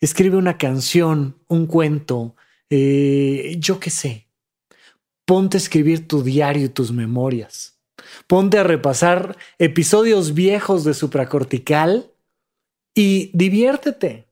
escribe 0.00 0.36
una 0.36 0.58
canción, 0.58 1.38
un 1.48 1.66
cuento, 1.66 2.36
eh, 2.68 3.56
yo 3.58 3.80
qué 3.80 3.88
sé. 3.88 4.28
Ponte 5.24 5.56
a 5.56 5.60
escribir 5.60 6.06
tu 6.06 6.22
diario 6.22 6.66
y 6.66 6.68
tus 6.68 6.92
memorias. 6.92 7.78
Ponte 8.26 8.58
a 8.58 8.64
repasar 8.64 9.38
episodios 9.58 10.34
viejos 10.34 10.84
de 10.84 10.92
supracortical 10.92 12.12
y 12.94 13.30
diviértete. 13.32 14.28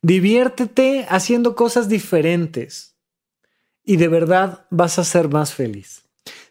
Diviértete 0.00 1.06
haciendo 1.08 1.56
cosas 1.56 1.88
diferentes 1.88 2.95
y 3.86 3.96
de 3.96 4.08
verdad 4.08 4.66
vas 4.70 4.98
a 4.98 5.04
ser 5.04 5.30
más 5.30 5.54
feliz. 5.54 6.02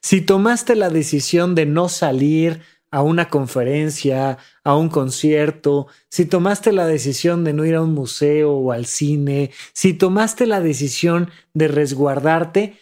Si 0.02 0.22
tomaste 0.22 0.76
la 0.76 0.90
decisión 0.90 1.54
de 1.54 1.66
no 1.66 1.90
salir 1.90 2.62
a 2.90 3.02
una 3.02 3.30
conferencia, 3.30 4.38
a 4.64 4.76
un 4.76 4.88
concierto, 4.90 5.88
si 6.10 6.26
tomaste 6.26 6.72
la 6.72 6.88
decisión 6.88 7.44
de 7.44 7.54
no 7.54 7.66
ir 7.66 7.76
a 7.76 7.82
un 7.82 7.94
museo 7.94 8.54
o 8.54 8.72
al 8.72 8.86
cine, 8.86 9.52
si 9.74 9.94
tomaste 9.94 10.46
la 10.46 10.62
decisión 10.62 11.30
de 11.54 11.68
resguardarte, 11.68 12.80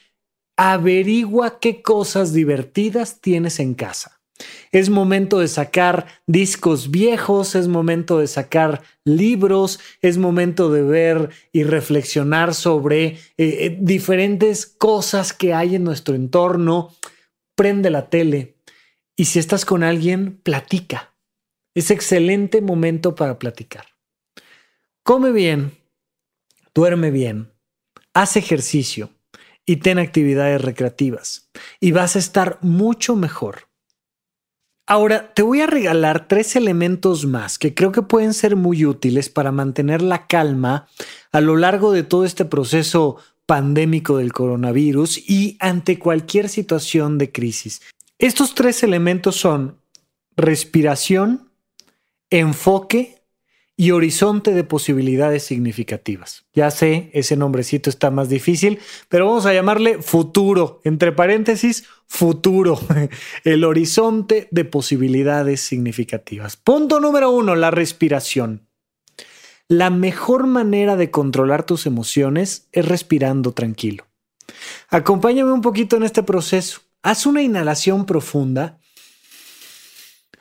averigua 0.55 1.59
qué 1.59 1.81
cosas 1.81 2.31
divertidas 2.31 3.21
tienes 3.21 3.59
en 3.59 3.73
casa. 3.73 4.22
Es 4.71 4.89
momento 4.89 5.39
de 5.39 5.47
sacar 5.47 6.07
discos 6.25 6.89
viejos, 6.89 7.55
es 7.55 7.67
momento 7.67 8.17
de 8.17 8.27
sacar 8.27 8.81
libros, 9.05 9.79
es 10.01 10.17
momento 10.17 10.71
de 10.71 10.81
ver 10.81 11.29
y 11.51 11.63
reflexionar 11.63 12.55
sobre 12.55 13.05
eh, 13.05 13.19
eh, 13.37 13.77
diferentes 13.79 14.65
cosas 14.65 15.33
que 15.33 15.53
hay 15.53 15.75
en 15.75 15.83
nuestro 15.83 16.15
entorno. 16.15 16.95
Prende 17.55 17.91
la 17.91 18.09
tele 18.09 18.55
y 19.15 19.25
si 19.25 19.37
estás 19.37 19.65
con 19.65 19.83
alguien, 19.83 20.39
platica. 20.41 21.13
Es 21.75 21.91
excelente 21.91 22.61
momento 22.61 23.15
para 23.15 23.37
platicar. 23.37 23.85
Come 25.03 25.31
bien, 25.31 25.77
duerme 26.73 27.11
bien, 27.11 27.51
haz 28.13 28.37
ejercicio 28.37 29.11
y 29.65 29.77
ten 29.77 29.99
actividades 29.99 30.61
recreativas 30.61 31.49
y 31.79 31.91
vas 31.91 32.15
a 32.15 32.19
estar 32.19 32.57
mucho 32.61 33.15
mejor 33.15 33.72
Ahora, 34.85 35.33
te 35.33 35.43
voy 35.43 35.61
a 35.61 35.67
regalar 35.67 36.27
tres 36.27 36.57
elementos 36.57 37.25
más 37.25 37.57
que 37.57 37.73
creo 37.73 37.93
que 37.93 38.01
pueden 38.01 38.33
ser 38.33 38.57
muy 38.57 38.85
útiles 38.85 39.29
para 39.29 39.51
mantener 39.51 40.01
la 40.01 40.27
calma 40.27 40.87
a 41.31 41.39
lo 41.39 41.55
largo 41.55 41.93
de 41.93 42.03
todo 42.03 42.25
este 42.25 42.43
proceso 42.43 43.17
pandémico 43.45 44.17
del 44.17 44.33
coronavirus 44.33 45.17
y 45.29 45.57
ante 45.61 45.99
cualquier 45.99 46.49
situación 46.49 47.17
de 47.17 47.31
crisis. 47.31 47.81
Estos 48.19 48.55
tres 48.55 48.83
elementos 48.83 49.37
son 49.37 49.79
respiración, 50.35 51.49
enfoque 52.29 53.22
y 53.75 53.91
horizonte 53.91 54.53
de 54.53 54.63
posibilidades 54.63 55.43
significativas. 55.43 56.45
Ya 56.53 56.69
sé, 56.69 57.09
ese 57.13 57.35
nombrecito 57.35 57.89
está 57.89 58.11
más 58.11 58.29
difícil, 58.29 58.79
pero 59.09 59.25
vamos 59.25 59.45
a 59.45 59.53
llamarle 59.53 60.01
futuro, 60.01 60.79
entre 60.83 61.11
paréntesis, 61.11 61.85
futuro, 62.05 62.79
el 63.43 63.63
horizonte 63.63 64.47
de 64.51 64.65
posibilidades 64.65 65.61
significativas. 65.61 66.55
Punto 66.55 66.99
número 66.99 67.31
uno, 67.31 67.55
la 67.55 67.71
respiración. 67.71 68.67
La 69.67 69.89
mejor 69.89 70.45
manera 70.45 70.95
de 70.95 71.09
controlar 71.09 71.65
tus 71.65 71.87
emociones 71.87 72.67
es 72.73 72.87
respirando 72.87 73.53
tranquilo. 73.53 74.05
Acompáñame 74.89 75.51
un 75.51 75.61
poquito 75.61 75.97
en 75.97 76.03
este 76.03 76.21
proceso. 76.21 76.81
Haz 77.01 77.25
una 77.25 77.41
inhalación 77.41 78.05
profunda 78.05 78.79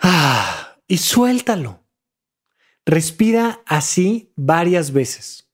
ah, 0.01 0.77
y 0.87 0.99
suéltalo. 0.99 1.82
Respira 2.85 3.63
así 3.67 4.33
varias 4.37 4.93
veces. 4.93 5.49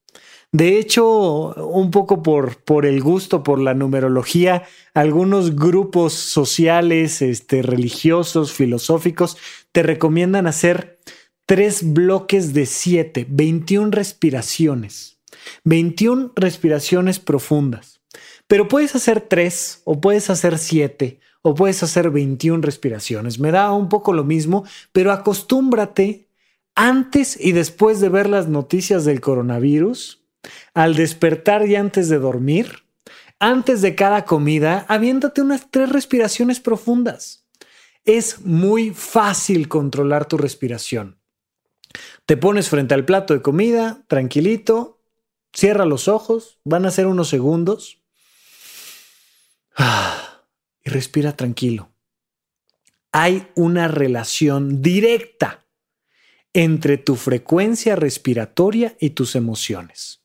De 0.51 0.79
hecho, 0.79 1.53
un 1.67 1.91
poco 1.91 2.23
por, 2.23 2.63
por, 2.65 2.87
el 2.87 3.03
gusto, 3.03 3.43
por 3.43 3.61
la 3.61 3.75
numerología, 3.75 4.63
algunos 4.95 5.55
grupos 5.55 6.15
sociales, 6.15 7.21
este, 7.21 7.61
religiosos, 7.61 8.53
filosóficos, 8.53 9.37
te 9.73 9.83
recomiendan 9.83 10.47
hacer 10.47 11.01
tres 11.45 11.93
bloques 11.93 12.55
de 12.55 12.65
siete, 12.65 13.27
21 13.29 13.91
respiraciones, 13.91 15.19
21 15.65 16.33
respiraciones 16.35 17.19
profundas. 17.19 18.01
Pero 18.47 18.69
puedes 18.69 18.95
hacer 18.95 19.21
tres, 19.21 19.83
o 19.85 20.01
puedes 20.01 20.31
hacer 20.31 20.57
siete, 20.57 21.21
o 21.43 21.55
puedes 21.55 21.83
hacer 21.83 22.09
21 22.09 22.63
respiraciones. 22.63 23.39
Me 23.39 23.51
da 23.51 23.73
un 23.73 23.91
poco 23.91 24.15
lo 24.15 24.25
mismo, 24.25 24.65
pero 24.93 25.13
acostúmbrate 25.13 26.28
antes 26.79 27.37
y 27.41 27.51
después 27.51 27.99
de 27.99 28.09
ver 28.09 28.29
las 28.29 28.47
noticias 28.47 29.05
del 29.05 29.21
coronavirus, 29.21 30.23
al 30.75 30.95
despertar 30.95 31.67
y 31.67 31.75
antes 31.75 32.09
de 32.09 32.21
dormir, 32.21 32.85
antes 33.41 33.83
de 33.83 33.97
cada 33.97 34.25
comida, 34.25 34.87
aviéntate 34.89 35.43
unas 35.43 35.73
tres 35.73 35.89
respiraciones 35.89 36.61
profundas. 36.61 37.49
Es 38.05 38.43
muy 38.43 38.91
fácil 38.91 39.67
controlar 39.67 40.27
tu 40.27 40.39
respiración. 40.39 41.19
Te 42.27 42.37
pones 42.37 42.69
frente 42.69 42.95
al 42.95 43.05
plato 43.05 43.35
de 43.35 43.43
comida, 43.43 44.05
tranquilito, 44.07 45.03
cierra 45.53 45.85
los 45.85 46.07
ojos, 46.07 46.61
van 46.63 46.87
a 46.87 46.93
ser 46.93 47.09
unos 47.09 47.29
segundos 47.29 48.05
y 50.85 50.91
respira 50.91 51.35
tranquilo. 51.35 51.91
Hay 53.11 53.49
una 53.57 53.89
relación 53.89 54.81
directa 54.81 55.65
entre 56.53 56.99
tu 56.99 57.17
frecuencia 57.17 57.97
respiratoria 57.97 58.97
y 58.99 59.11
tus 59.11 59.37
emociones. 59.37 60.25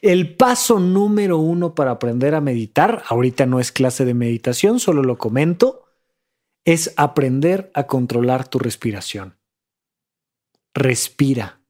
El 0.00 0.36
paso 0.36 0.78
número 0.78 1.38
uno 1.38 1.74
para 1.74 1.92
aprender 1.92 2.34
a 2.34 2.40
meditar, 2.40 3.02
ahorita 3.08 3.46
no 3.46 3.60
es 3.60 3.72
clase 3.72 4.04
de 4.04 4.14
meditación, 4.14 4.78
solo 4.80 5.02
lo 5.02 5.18
comento, 5.18 5.84
es 6.64 6.92
aprender 6.96 7.70
a 7.74 7.86
controlar 7.86 8.48
tu 8.48 8.58
respiración. 8.58 9.38
Respira. 10.74 11.60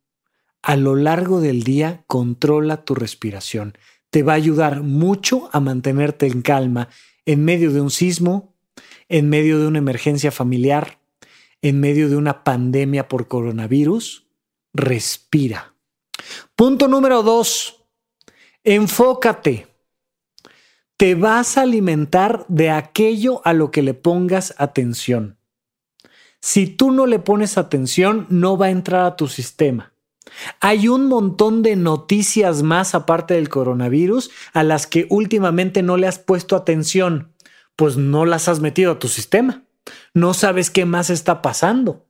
A 0.62 0.77
lo 0.77 0.96
largo 0.96 1.40
del 1.40 1.62
día, 1.62 2.05
controla 2.07 2.85
tu 2.85 2.94
respiración. 2.94 3.79
Te 4.11 4.22
va 4.22 4.33
a 4.33 4.37
ayudar 4.37 4.83
mucho 4.83 5.49
a 5.53 5.61
mantenerte 5.61 6.27
en 6.27 6.42
calma 6.42 6.88
en 7.25 7.44
medio 7.44 7.72
de 7.72 7.81
un 7.81 7.90
sismo, 7.90 8.55
en 9.09 9.29
medio 9.29 9.61
de 9.61 9.66
una 9.66 9.79
emergencia 9.79 10.33
familiar, 10.33 10.99
en 11.69 11.81
medio 11.81 12.09
de 12.09 12.17
una 12.17 12.45
pandemia 12.45 13.09
por 13.09 13.27
coronavirus, 13.27 14.27
respira. 14.73 15.75
Punto 16.55 16.87
número 16.87 17.23
dos, 17.25 17.85
enfócate. 18.63 19.67
Te 20.97 21.15
vas 21.15 21.59
a 21.59 21.63
alimentar 21.63 22.47
de 22.49 22.71
aquello 22.71 23.43
a 23.45 23.53
lo 23.53 23.71
que 23.71 23.83
le 23.83 23.95
pongas 23.95 24.55
atención. 24.59 25.39
Si 26.41 26.69
tú 26.69 26.93
no 26.93 27.07
le 27.07 27.19
pones 27.19 27.59
atención, 27.59 28.27
no 28.31 28.57
va 28.57 28.67
a 28.67 28.71
entrar 28.71 29.05
a 29.05 29.17
tu 29.17 29.27
sistema. 29.27 29.93
Hay 30.61 30.87
un 30.87 31.07
montón 31.07 31.63
de 31.63 31.75
noticias 31.75 32.63
más 32.63 32.95
aparte 32.95 33.35
del 33.35 33.49
coronavirus 33.49 34.31
a 34.53 34.63
las 34.63 34.87
que 34.87 35.07
últimamente 35.11 35.83
no 35.83 35.97
le 35.97 36.07
has 36.07 36.19
puesto 36.19 36.55
atención, 36.55 37.33
pues 37.75 37.97
no 37.97 38.25
las 38.25 38.49
has 38.49 38.61
metido 38.61 38.93
a 38.93 38.99
tu 38.99 39.09
sistema 39.09 39.66
no 40.14 40.35
sabes 40.35 40.70
qué 40.70 40.85
más 40.85 41.11
está 41.11 41.42
pasando. 41.42 42.07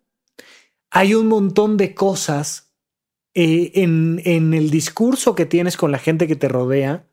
Hay 0.91 1.15
un 1.15 1.27
montón 1.29 1.77
de 1.77 1.95
cosas 1.95 2.73
eh, 3.35 3.73
en, 3.75 4.23
en 4.25 4.55
el 4.55 4.71
discurso 4.71 5.35
que 5.35 5.47
tienes 5.47 5.77
con 5.77 5.93
la 5.93 5.99
gente 5.99 6.27
que 6.27 6.37
te 6.37 6.49
rodea 6.49 7.07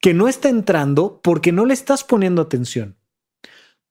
que 0.00 0.14
no 0.14 0.28
está 0.28 0.48
entrando 0.48 1.20
porque 1.22 1.52
no 1.52 1.66
le 1.66 1.74
estás 1.74 2.04
poniendo 2.04 2.42
atención. 2.42 2.96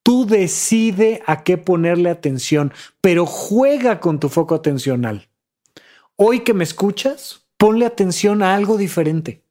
Tú 0.03 0.25
decide 0.25 1.21
a 1.25 1.43
qué 1.43 1.57
ponerle 1.57 2.09
atención, 2.09 2.71
pero 3.01 3.25
juega 3.25 3.99
con 3.99 4.19
tu 4.19 4.29
foco 4.29 4.55
atencional. 4.55 5.29
Hoy 6.15 6.41
que 6.41 6.53
me 6.53 6.63
escuchas, 6.63 7.47
ponle 7.57 7.85
atención 7.85 8.41
a 8.41 8.55
algo 8.55 8.77
diferente. 8.77 9.43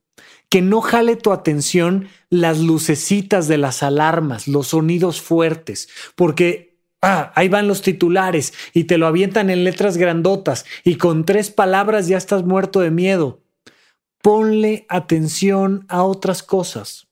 Que 0.49 0.63
no 0.63 0.81
jale 0.81 1.17
tu 1.17 1.33
atención 1.33 2.09
las 2.31 2.59
lucecitas 2.61 3.49
de 3.49 3.59
las 3.59 3.83
alarmas, 3.83 4.49
los 4.49 4.69
sonidos 4.69 5.21
fuertes, 5.21 5.89
porque 6.15 6.67
Ah, 7.03 7.33
ahí 7.37 7.49
van 7.49 7.69
los 7.69 7.83
titulares 7.83 8.53
y 8.73 8.85
te 8.85 8.99
lo 8.99 9.07
avientan 9.07 9.51
en 9.51 9.65
letras 9.65 9.97
grandotas 9.97 10.65
y 10.83 10.97
con 10.97 11.25
tres 11.25 11.51
palabras 11.51 12.09
ya 12.09 12.17
estás 12.17 12.45
muerto 12.45 12.81
de 12.81 12.91
miedo. 12.91 13.43
Ponle 14.23 14.87
atención 14.89 15.85
a 15.89 16.03
otras 16.03 16.43
cosas. 16.43 17.06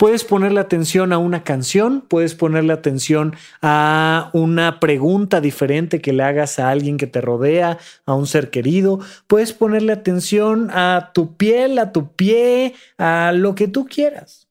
Puedes 0.00 0.24
ponerle 0.24 0.60
atención 0.60 1.12
a 1.12 1.18
una 1.18 1.44
canción, 1.44 2.00
puedes 2.00 2.34
ponerle 2.34 2.72
atención 2.72 3.36
a 3.60 4.30
una 4.32 4.80
pregunta 4.80 5.42
diferente 5.42 6.00
que 6.00 6.14
le 6.14 6.22
hagas 6.22 6.58
a 6.58 6.70
alguien 6.70 6.96
que 6.96 7.06
te 7.06 7.20
rodea, 7.20 7.76
a 8.06 8.14
un 8.14 8.26
ser 8.26 8.48
querido, 8.48 9.00
puedes 9.26 9.52
ponerle 9.52 9.92
atención 9.92 10.70
a 10.70 11.10
tu 11.12 11.36
piel, 11.36 11.78
a 11.78 11.92
tu 11.92 12.14
pie, 12.14 12.72
a 12.96 13.32
lo 13.34 13.54
que 13.54 13.68
tú 13.68 13.84
quieras, 13.84 14.48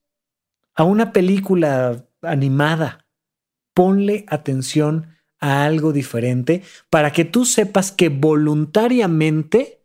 a 0.75 0.83
una 0.83 1.11
película 1.11 2.05
animada 2.21 3.07
ponle 3.73 4.25
atención 4.27 5.15
a 5.39 5.65
algo 5.65 5.93
diferente 5.93 6.61
para 6.91 7.11
que 7.11 7.25
tú 7.25 7.45
sepas 7.45 7.91
que 7.91 8.09
voluntariamente 8.09 9.81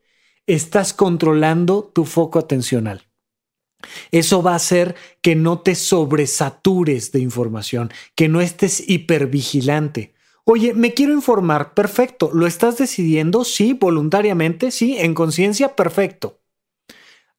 estás 0.46 0.92
controlando 0.92 1.90
tu 1.94 2.04
foco 2.04 2.38
atencional. 2.38 3.13
Eso 4.10 4.42
va 4.42 4.52
a 4.52 4.56
hacer 4.56 4.94
que 5.20 5.34
no 5.36 5.60
te 5.60 5.74
sobresatures 5.74 7.12
de 7.12 7.20
información, 7.20 7.92
que 8.14 8.28
no 8.28 8.40
estés 8.40 8.88
hipervigilante. 8.88 10.14
Oye, 10.44 10.74
me 10.74 10.92
quiero 10.92 11.12
informar, 11.12 11.74
perfecto. 11.74 12.30
¿Lo 12.32 12.46
estás 12.46 12.76
decidiendo? 12.78 13.44
Sí, 13.44 13.72
voluntariamente, 13.72 14.70
sí, 14.70 14.98
en 14.98 15.14
conciencia, 15.14 15.74
perfecto. 15.74 16.40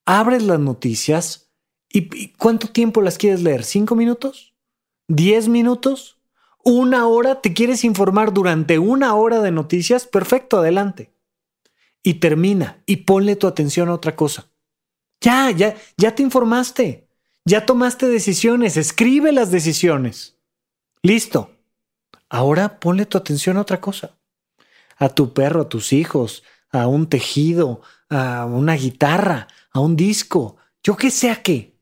Abres 0.05 0.43
las 0.43 0.59
noticias 0.59 1.51
y, 1.89 2.29
¿cuánto 2.37 2.67
tiempo 2.67 3.01
las 3.01 3.17
quieres 3.17 3.41
leer? 3.41 3.63
¿Cinco 3.63 3.95
minutos? 3.95 4.53
¿Diez 5.07 5.47
minutos? 5.47 6.15
una 6.65 7.07
hora, 7.07 7.41
te 7.41 7.53
quieres 7.53 7.83
informar 7.83 8.33
durante 8.33 8.79
una 8.79 9.13
hora 9.13 9.39
de 9.41 9.51
noticias, 9.51 10.07
perfecto, 10.07 10.57
adelante. 10.57 11.13
Y 12.01 12.15
termina 12.15 12.81
y 12.87 12.97
ponle 12.97 13.35
tu 13.35 13.45
atención 13.45 13.87
a 13.87 13.93
otra 13.93 14.15
cosa. 14.15 14.49
Ya, 15.21 15.51
ya, 15.51 15.75
ya 15.97 16.13
te 16.13 16.23
informaste, 16.23 17.07
ya 17.45 17.65
tomaste 17.65 18.07
decisiones, 18.07 18.77
escribe 18.77 19.31
las 19.31 19.51
decisiones. 19.51 20.37
Listo. 21.01 21.51
Ahora 22.29 22.79
ponle 22.79 23.05
tu 23.05 23.17
atención 23.17 23.57
a 23.57 23.61
otra 23.61 23.79
cosa. 23.79 24.17
A 24.97 25.09
tu 25.09 25.33
perro, 25.33 25.61
a 25.61 25.69
tus 25.69 25.93
hijos, 25.93 26.43
a 26.71 26.87
un 26.87 27.07
tejido, 27.07 27.81
a 28.09 28.45
una 28.45 28.73
guitarra, 28.73 29.47
a 29.71 29.79
un 29.79 29.95
disco, 29.95 30.57
yo 30.83 30.95
que 30.95 31.11
sé 31.11 31.29
a 31.29 31.41
qué 31.41 31.75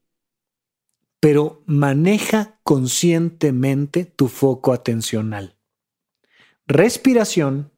pero 1.23 1.63
maneja 1.67 2.59
conscientemente 2.63 4.03
tu 4.03 4.27
foco 4.27 4.73
atencional. 4.73 5.57
Respiración, 6.67 7.71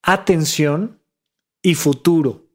atención 0.00 1.02
y 1.60 1.74
futuro. 1.74 2.45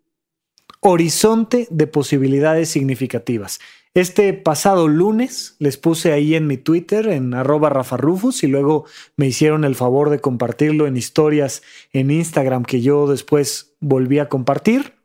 Horizonte 0.83 1.67
de 1.69 1.85
posibilidades 1.85 2.69
significativas. 2.69 3.59
Este 3.93 4.33
pasado 4.33 4.87
lunes 4.87 5.55
les 5.59 5.77
puse 5.77 6.11
ahí 6.11 6.33
en 6.33 6.47
mi 6.47 6.57
Twitter, 6.57 7.07
en 7.09 7.35
arroba 7.35 7.69
Rafa 7.69 7.97
Rufus, 7.97 8.41
y 8.43 8.47
luego 8.47 8.85
me 9.15 9.27
hicieron 9.27 9.63
el 9.63 9.75
favor 9.75 10.09
de 10.09 10.19
compartirlo 10.19 10.87
en 10.87 10.97
historias 10.97 11.61
en 11.93 12.09
Instagram 12.09 12.65
que 12.65 12.81
yo 12.81 13.05
después 13.05 13.75
volví 13.79 14.17
a 14.17 14.27
compartir. 14.27 14.95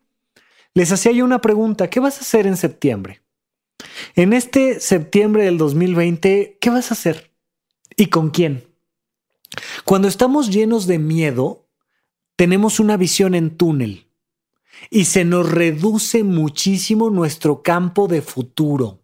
Les 0.73 0.93
hacía 0.93 1.13
yo 1.13 1.27
una 1.27 1.43
pregunta, 1.43 1.91
¿qué 1.91 2.01
vas 2.01 2.17
a 2.17 2.21
hacer 2.23 2.47
en 2.47 2.57
septiembre? 2.57 3.21
En 4.15 4.33
este 4.33 4.81
septiembre 4.81 5.45
del 5.45 5.59
2020, 5.59 6.57
¿qué 6.59 6.71
vas 6.71 6.91
a 6.91 6.95
hacer? 6.95 7.33
¿Y 7.99 8.07
con 8.07 8.31
quién? 8.31 8.65
Cuando 9.85 10.09
estamos 10.09 10.49
llenos 10.49 10.87
de 10.87 10.99
miedo, 10.99 11.69
tenemos 12.35 12.81
una 12.81 12.97
visión 12.97 13.35
en 13.35 13.51
túnel 13.59 14.06
y 14.91 15.07
se 15.07 15.25
nos 15.25 15.51
reduce 15.51 16.25
muchísimo 16.25 17.11
nuestro 17.11 17.63
campo 17.63 18.09
de 18.09 18.23
futuro. 18.23 19.01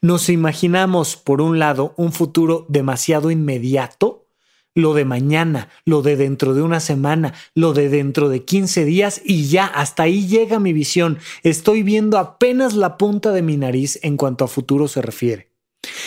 Nos 0.00 0.28
imaginamos, 0.28 1.16
por 1.16 1.40
un 1.40 1.58
lado, 1.58 1.94
un 1.96 2.12
futuro 2.12 2.66
demasiado 2.68 3.30
inmediato, 3.30 4.26
lo 4.74 4.94
de 4.94 5.04
mañana, 5.04 5.68
lo 5.84 6.02
de 6.02 6.16
dentro 6.16 6.54
de 6.54 6.62
una 6.62 6.80
semana, 6.80 7.34
lo 7.54 7.72
de 7.72 7.88
dentro 7.88 8.28
de 8.28 8.44
15 8.44 8.84
días 8.84 9.20
y 9.24 9.48
ya, 9.48 9.66
hasta 9.66 10.04
ahí 10.04 10.26
llega 10.28 10.60
mi 10.60 10.72
visión. 10.72 11.18
Estoy 11.42 11.82
viendo 11.82 12.16
apenas 12.16 12.74
la 12.74 12.96
punta 12.96 13.32
de 13.32 13.42
mi 13.42 13.56
nariz 13.56 13.98
en 14.02 14.16
cuanto 14.16 14.44
a 14.44 14.48
futuro 14.48 14.86
se 14.86 15.02
refiere. 15.02 15.48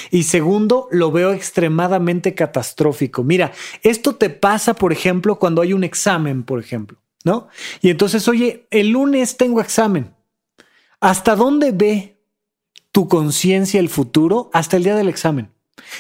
Y 0.10 0.24
segundo, 0.24 0.88
lo 0.92 1.12
veo 1.12 1.34
extremadamente 1.34 2.34
catastrófico. 2.34 3.24
Mira, 3.24 3.52
esto 3.84 4.16
te 4.16 4.30
pasa, 4.30 4.74
por 4.74 4.94
ejemplo, 4.94 5.38
cuando 5.38 5.62
hay 5.62 5.74
un 5.74 5.84
examen, 5.84 6.44
por 6.44 6.60
ejemplo, 6.60 6.98
¿no? 7.24 7.48
Y 7.82 7.90
entonces, 7.90 8.28
oye, 8.28 8.68
el 8.72 8.90
lunes 8.90 9.38
tengo 9.38 9.62
examen. 9.62 10.14
¿Hasta 11.00 11.36
dónde 11.36 11.72
ve 11.72 12.22
tu 12.92 13.08
conciencia 13.08 13.80
el 13.80 13.90
futuro? 13.90 14.50
Hasta 14.54 14.78
el 14.78 14.84
día 14.84 14.96
del 14.96 15.10
examen. 15.10 15.52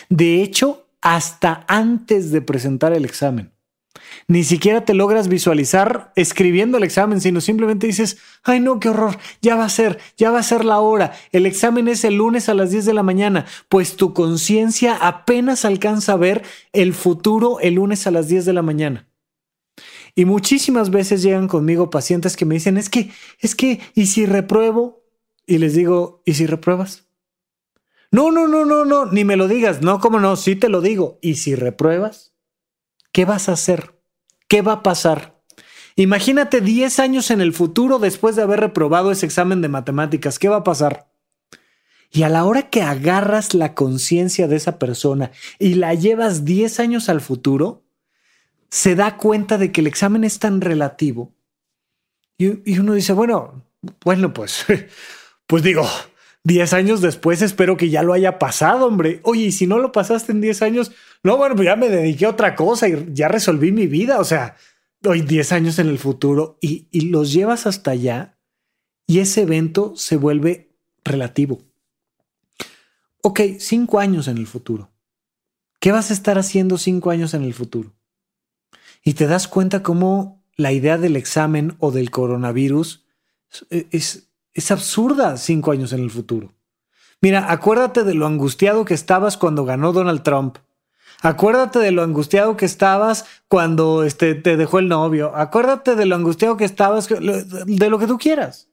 De 0.10 0.42
hecho, 0.42 0.88
hasta 1.02 1.66
antes 1.68 2.32
de 2.32 2.42
presentar 2.42 2.94
el 2.94 3.06
examen. 3.06 3.52
Ni 4.28 4.44
siquiera 4.44 4.86
te 4.86 4.94
logras 4.94 5.28
visualizar 5.28 6.14
escribiendo 6.16 6.78
el 6.78 6.84
examen, 6.84 7.20
sino 7.20 7.42
simplemente 7.42 7.88
dices, 7.88 8.18
ay 8.44 8.60
no, 8.60 8.80
qué 8.80 8.90
horror, 8.90 9.18
ya 9.42 9.56
va 9.56 9.66
a 9.66 9.70
ser, 9.70 10.00
ya 10.18 10.32
va 10.32 10.40
a 10.40 10.44
ser 10.44 10.64
la 10.64 10.80
hora, 10.80 11.14
el 11.32 11.46
examen 11.46 11.88
es 11.88 12.04
el 12.04 12.16
lunes 12.16 12.48
a 12.48 12.54
las 12.54 12.72
10 12.72 12.86
de 12.86 12.94
la 12.94 13.04
mañana, 13.04 13.46
pues 13.68 13.98
tu 13.98 14.14
conciencia 14.14 14.96
apenas 14.96 15.66
alcanza 15.66 16.14
a 16.14 16.18
ver 16.18 16.44
el 16.72 16.94
futuro 16.94 17.60
el 17.60 17.76
lunes 17.76 18.08
a 18.08 18.12
las 18.12 18.28
10 18.28 18.46
de 18.46 18.54
la 18.54 18.62
mañana. 18.62 19.11
Y 20.16 20.26
muchísimas 20.26 20.90
veces 20.90 21.22
llegan 21.22 21.48
conmigo 21.48 21.90
pacientes 21.90 22.36
que 22.36 22.46
me 22.46 22.56
dicen, 22.56 22.78
es 22.78 22.90
que, 22.90 23.12
es 23.40 23.56
que, 23.56 23.80
¿y 23.96 24.08
si 24.08 24.26
repruebo? 24.26 25.04
Y 25.46 25.58
les 25.58 25.74
digo, 25.74 26.22
¿y 26.26 26.34
si 26.34 26.46
repruebas? 26.46 27.06
No, 28.12 28.30
no, 28.32 28.48
no, 28.48 28.66
no, 28.66 28.84
no, 28.84 29.06
ni 29.06 29.24
me 29.24 29.38
lo 29.38 29.48
digas. 29.48 29.82
No, 29.82 30.00
cómo 30.00 30.20
no, 30.20 30.36
sí 30.36 30.56
te 30.56 30.70
lo 30.70 30.82
digo. 30.82 31.18
¿Y 31.22 31.36
si 31.36 31.56
repruebas? 31.56 32.34
¿Qué 33.12 33.26
vas 33.26 33.48
a 33.48 33.54
hacer? 33.54 34.00
¿Qué 34.48 34.62
va 34.62 34.74
a 34.74 34.84
pasar? 34.84 35.42
Imagínate 35.96 36.62
10 36.62 37.00
años 37.00 37.32
en 37.32 37.42
el 37.42 37.54
futuro 37.54 38.00
después 38.00 38.36
de 38.36 38.42
haber 38.42 38.60
reprobado 38.60 39.12
ese 39.12 39.26
examen 39.26 39.62
de 39.62 39.70
matemáticas. 39.70 40.40
¿Qué 40.40 40.50
va 40.50 40.58
a 40.58 40.64
pasar? 40.64 41.12
Y 42.12 42.24
a 42.24 42.30
la 42.30 42.44
hora 42.44 42.70
que 42.70 42.82
agarras 42.82 43.54
la 43.54 43.74
conciencia 43.74 44.48
de 44.50 44.58
esa 44.58 44.78
persona 44.78 45.32
y 45.60 45.76
la 45.76 45.94
llevas 45.94 46.44
10 46.44 46.82
años 46.82 47.08
al 47.08 47.22
futuro, 47.22 47.86
se 48.72 48.96
da 48.96 49.18
cuenta 49.18 49.58
de 49.58 49.72
que 49.72 49.82
el 49.82 49.88
examen 49.88 50.24
es 50.24 50.40
tan 50.40 50.62
relativo. 50.62 51.34
Y, 52.38 52.80
uno 52.80 52.94
dice, 52.94 53.14
bueno, 53.14 53.64
bueno, 54.04 54.34
pues, 54.34 54.66
pues 55.46 55.62
digo, 55.62 55.86
10 56.46 56.74
años 56.74 57.02
después 57.02 57.44
espero 57.44 57.78
que 57.78 57.90
ya 57.90 58.02
lo 58.02 58.14
haya 58.14 58.40
pasado, 58.40 58.88
hombre. 58.88 59.20
Oye, 59.24 59.44
y 59.44 59.52
si 59.52 59.68
no 59.68 59.78
lo 59.78 59.92
pasaste 59.92 60.32
en 60.32 60.42
10 60.42 60.62
años, 60.64 60.92
no, 61.22 61.38
bueno, 61.38 61.56
pues 61.56 61.68
ya 61.68 61.76
me 61.76 61.90
dediqué 61.90 62.26
a 62.26 62.30
otra 62.30 62.56
cosa 62.56 62.88
y 62.88 63.10
ya 63.14 63.28
resolví 63.28 63.72
mi 63.72 63.86
vida. 63.86 64.20
O 64.20 64.24
sea, 64.24 64.56
hoy 65.06 65.22
10 65.22 65.52
años 65.52 65.78
en 65.78 65.90
el 65.90 66.00
futuro 66.00 66.58
y, 66.62 66.88
y 66.92 67.10
los 67.10 67.32
llevas 67.32 67.68
hasta 67.68 67.92
allá 67.92 68.38
y 69.06 69.20
ese 69.20 69.42
evento 69.42 69.94
se 69.98 70.16
vuelve 70.16 70.72
relativo. 71.04 71.62
Ok, 73.22 73.42
5 73.60 74.00
años 74.00 74.28
en 74.30 74.38
el 74.38 74.48
futuro. 74.48 74.90
¿Qué 75.80 75.92
vas 75.92 76.10
a 76.10 76.14
estar 76.14 76.40
haciendo 76.40 76.78
5 76.78 77.12
años 77.12 77.34
en 77.34 77.44
el 77.44 77.54
futuro? 77.54 77.94
Y 79.04 79.14
te 79.14 79.28
das 79.28 79.48
cuenta 79.48 79.84
cómo 79.84 80.44
la 80.56 80.72
idea 80.72 80.98
del 80.98 81.16
examen 81.16 81.76
o 81.80 81.92
del 81.92 82.12
coronavirus 82.12 83.06
es, 83.70 84.30
es 84.54 84.72
absurda 84.72 85.38
cinco 85.38 85.72
años 85.72 85.94
en 85.94 86.02
el 86.02 86.12
futuro. 86.12 86.54
Mira, 87.22 87.52
acuérdate 87.52 88.04
de 88.04 88.16
lo 88.16 88.26
angustiado 88.26 88.84
que 88.84 88.96
estabas 88.96 89.38
cuando 89.38 89.64
ganó 89.64 89.94
Donald 89.94 90.24
Trump. 90.24 90.58
Acuérdate 91.22 91.78
de 91.78 91.92
lo 91.92 92.02
angustiado 92.02 92.58
que 92.58 92.66
estabas 92.66 93.26
cuando 93.48 94.04
este, 94.04 94.34
te 94.34 94.58
dejó 94.58 94.80
el 94.80 94.88
novio. 94.88 95.36
Acuérdate 95.36 95.96
de 95.96 96.08
lo 96.08 96.16
angustiado 96.16 96.58
que 96.58 96.66
estabas, 96.66 97.08
de 97.10 97.90
lo 97.90 98.00
que 98.00 98.08
tú 98.08 98.18
quieras. 98.18 98.70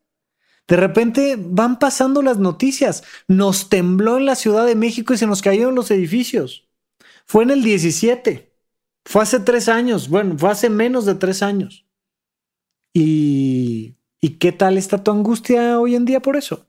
De 0.66 0.76
repente 0.76 1.37
van 1.39 1.79
pasando 1.79 2.22
las 2.22 2.39
noticias. 2.39 3.05
Nos 3.26 3.68
tembló 3.68 4.16
en 4.16 4.24
la 4.24 4.35
Ciudad 4.35 4.64
de 4.64 4.74
México 4.74 5.12
y 5.12 5.18
se 5.18 5.26
nos 5.26 5.43
cayeron 5.43 5.74
los 5.74 5.91
edificios. 5.91 6.66
Fue 7.26 7.45
en 7.45 7.51
el 7.51 7.62
17. 7.62 8.47
Fue 9.09 9.22
hace 9.22 9.40
tres 9.40 9.68
años. 9.68 10.09
Bueno, 10.09 10.36
fue 10.38 10.50
hace 10.50 10.70
menos 10.70 11.06
de 11.06 11.14
tres 11.14 11.42
años. 11.42 11.86
Y 12.92 13.98
¿Y 14.20 14.30
qué 14.38 14.52
tal 14.52 14.78
está 14.78 15.02
tu 15.02 15.11
angustia 15.11 15.78
hoy 15.78 15.94
en 15.94 16.04
día 16.04 16.20
por 16.20 16.36
eso? 16.36 16.66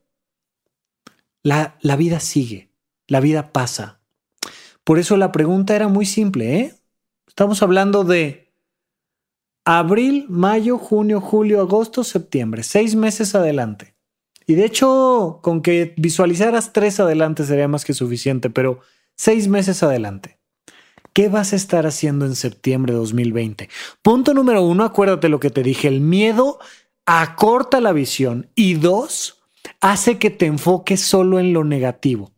La, 1.41 1.77
la 1.81 1.95
vida 1.95 2.19
sigue, 2.19 2.69
la 3.07 3.19
vida 3.19 3.51
pasa. 3.51 4.01
Por 4.83 4.99
eso 4.99 5.17
la 5.17 5.31
pregunta 5.31 5.75
era 5.75 5.87
muy 5.87 6.05
simple, 6.05 6.59
¿eh? 6.59 6.75
Estamos 7.27 7.63
hablando 7.63 8.03
de 8.03 8.51
abril, 9.65 10.25
mayo, 10.29 10.77
junio, 10.77 11.21
julio, 11.21 11.61
agosto, 11.61 12.03
septiembre, 12.03 12.63
seis 12.63 12.95
meses 12.95 13.33
adelante. 13.33 13.95
Y 14.45 14.55
de 14.55 14.65
hecho, 14.65 15.39
con 15.41 15.61
que 15.61 15.93
visualizaras 15.97 16.73
tres 16.73 16.99
adelante 16.99 17.45
sería 17.45 17.67
más 17.67 17.85
que 17.85 17.93
suficiente, 17.93 18.49
pero 18.49 18.79
seis 19.15 19.47
meses 19.47 19.81
adelante. 19.83 20.38
¿Qué 21.20 21.28
vas 21.28 21.51
a 21.51 21.57
estar 21.57 21.86
haciendo 21.86 22.26
en 22.26 22.34
septiembre 22.34 22.93
de 22.93 22.99
2020? 22.99 23.70
Punto 24.01 24.34
número 24.34 24.63
uno, 24.63 24.86
acuérdate 24.86 25.28
lo 25.28 25.41
que 25.41 25.49
te 25.49 25.63
dije, 25.63 25.89
el 25.89 25.99
miedo 25.99 26.59
acorta 27.05 27.82
la 27.82 27.91
visión 27.91 28.49
y 28.55 28.76
dos, 28.76 29.43
hace 29.82 30.17
que 30.17 30.30
te 30.30 30.45
enfoques 30.45 31.01
solo 31.01 31.38
en 31.38 31.51
lo 31.51 31.65
negativo. 31.65 32.32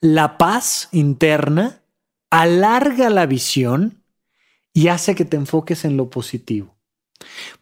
La 0.00 0.36
paz 0.36 0.90
interna 0.92 1.80
alarga 2.28 3.08
la 3.08 3.24
visión 3.24 4.02
y 4.74 4.88
hace 4.88 5.14
que 5.14 5.24
te 5.24 5.38
enfoques 5.38 5.86
en 5.86 5.96
lo 5.96 6.10
positivo. 6.10 6.75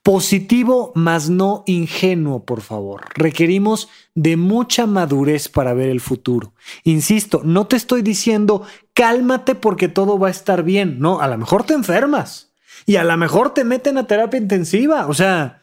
Positivo, 0.03 0.93
mas 0.95 1.31
no 1.31 1.63
ingenuo, 1.67 2.45
por 2.45 2.61
favor. 2.61 3.03
Requerimos 3.15 3.89
de 4.15 4.37
mucha 4.37 4.87
madurez 4.87 5.49
para 5.49 5.73
ver 5.75 5.89
el 5.89 6.01
futuro. 6.01 6.53
Insisto, 6.83 7.41
no 7.45 7.67
te 7.67 7.77
estoy 7.77 8.03
diciendo 8.03 8.63
cálmate 8.93 9.55
porque 9.55 9.89
todo 9.89 10.19
va 10.19 10.29
a 10.29 10.33
estar 10.33 10.63
bien. 10.63 10.99
No, 10.99 11.21
a 11.21 11.29
lo 11.29 11.39
mejor 11.39 11.65
te 11.65 11.75
enfermas 11.75 12.53
y 12.87 12.97
a 12.97 13.05
lo 13.05 13.17
mejor 13.17 13.55
te 13.55 13.65
meten 13.65 13.97
a 13.97 14.07
terapia 14.07 14.39
intensiva. 14.39 15.07
O 15.07 15.15
sea, 15.15 15.63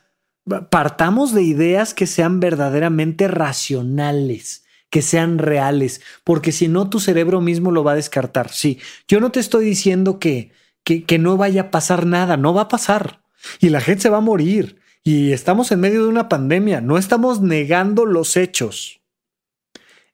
partamos 0.69 1.33
de 1.33 1.43
ideas 1.43 1.93
que 1.93 2.07
sean 2.07 2.39
verdaderamente 2.39 3.27
racionales, 3.27 4.65
que 4.89 5.01
sean 5.01 5.37
reales, 5.37 6.01
porque 6.23 6.51
si 6.51 6.67
no 6.67 6.89
tu 6.89 6.99
cerebro 6.99 7.41
mismo 7.41 7.71
lo 7.71 7.83
va 7.83 7.93
a 7.93 7.95
descartar. 7.95 8.49
Sí, 8.49 8.79
yo 9.07 9.19
no 9.19 9.31
te 9.31 9.39
estoy 9.39 9.65
diciendo 9.65 10.19
que, 10.19 10.51
que, 10.83 11.03
que 11.03 11.19
no 11.19 11.37
vaya 11.37 11.61
a 11.61 11.71
pasar 11.71 12.05
nada, 12.05 12.37
no 12.37 12.53
va 12.53 12.63
a 12.63 12.67
pasar. 12.67 13.20
Y 13.59 13.69
la 13.69 13.81
gente 13.81 14.03
se 14.03 14.09
va 14.09 14.17
a 14.17 14.21
morir. 14.21 14.79
Y 15.03 15.31
estamos 15.31 15.71
en 15.71 15.79
medio 15.79 16.03
de 16.03 16.09
una 16.09 16.29
pandemia, 16.29 16.79
no 16.81 16.97
estamos 16.97 17.41
negando 17.41 18.05
los 18.05 18.37
hechos. 18.37 19.01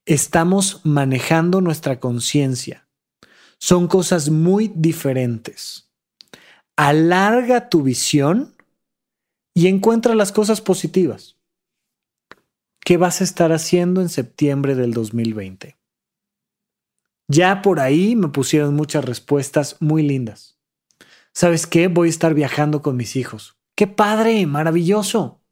Estamos 0.05 0.81
manejando 0.85 1.59
nuestra 1.59 1.99
conciencia. 1.99 2.87
Son 3.59 3.87
cosas 3.87 4.29
muy 4.29 4.71
diferentes. 4.73 5.91
Alarga 6.77 7.69
tu 7.69 7.83
visión 7.83 8.55
y 9.53 9.67
encuentra 9.67 10.15
las 10.15 10.31
cosas 10.31 10.61
positivas. 10.61 11.35
¿Qué 12.79 12.95
vas 12.95 13.19
a 13.19 13.25
estar 13.25 13.51
haciendo 13.51 14.01
en 14.01 14.07
septiembre 14.07 14.75
del 14.75 14.93
2020? 14.93 15.75
Ya 17.27 17.61
por 17.61 17.81
ahí 17.81 18.15
me 18.15 18.29
pusieron 18.29 18.75
muchas 18.75 19.03
respuestas 19.03 19.75
muy 19.81 20.03
lindas. 20.03 20.56
¿Sabes 21.37 21.67
qué? 21.67 21.87
Voy 21.87 22.07
a 22.07 22.09
estar 22.09 22.33
viajando 22.33 22.81
con 22.81 22.97
mis 22.97 23.15
hijos. 23.15 23.59
¡Qué 23.75 23.85
padre! 23.85 24.47
¡Maravilloso! 24.47 25.43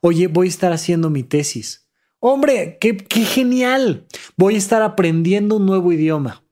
Oye, 0.00 0.28
voy 0.28 0.46
a 0.46 0.48
estar 0.48 0.72
haciendo 0.72 1.10
mi 1.10 1.24
tesis. 1.24 1.90
Hombre, 2.20 2.78
qué, 2.80 2.96
genial. 3.26 4.06
Voy 4.38 4.54
a 4.54 4.56
estar 4.56 4.80
aprendiendo 4.80 5.56
un 5.56 5.66
nuevo 5.66 5.92
idioma. 5.92 6.42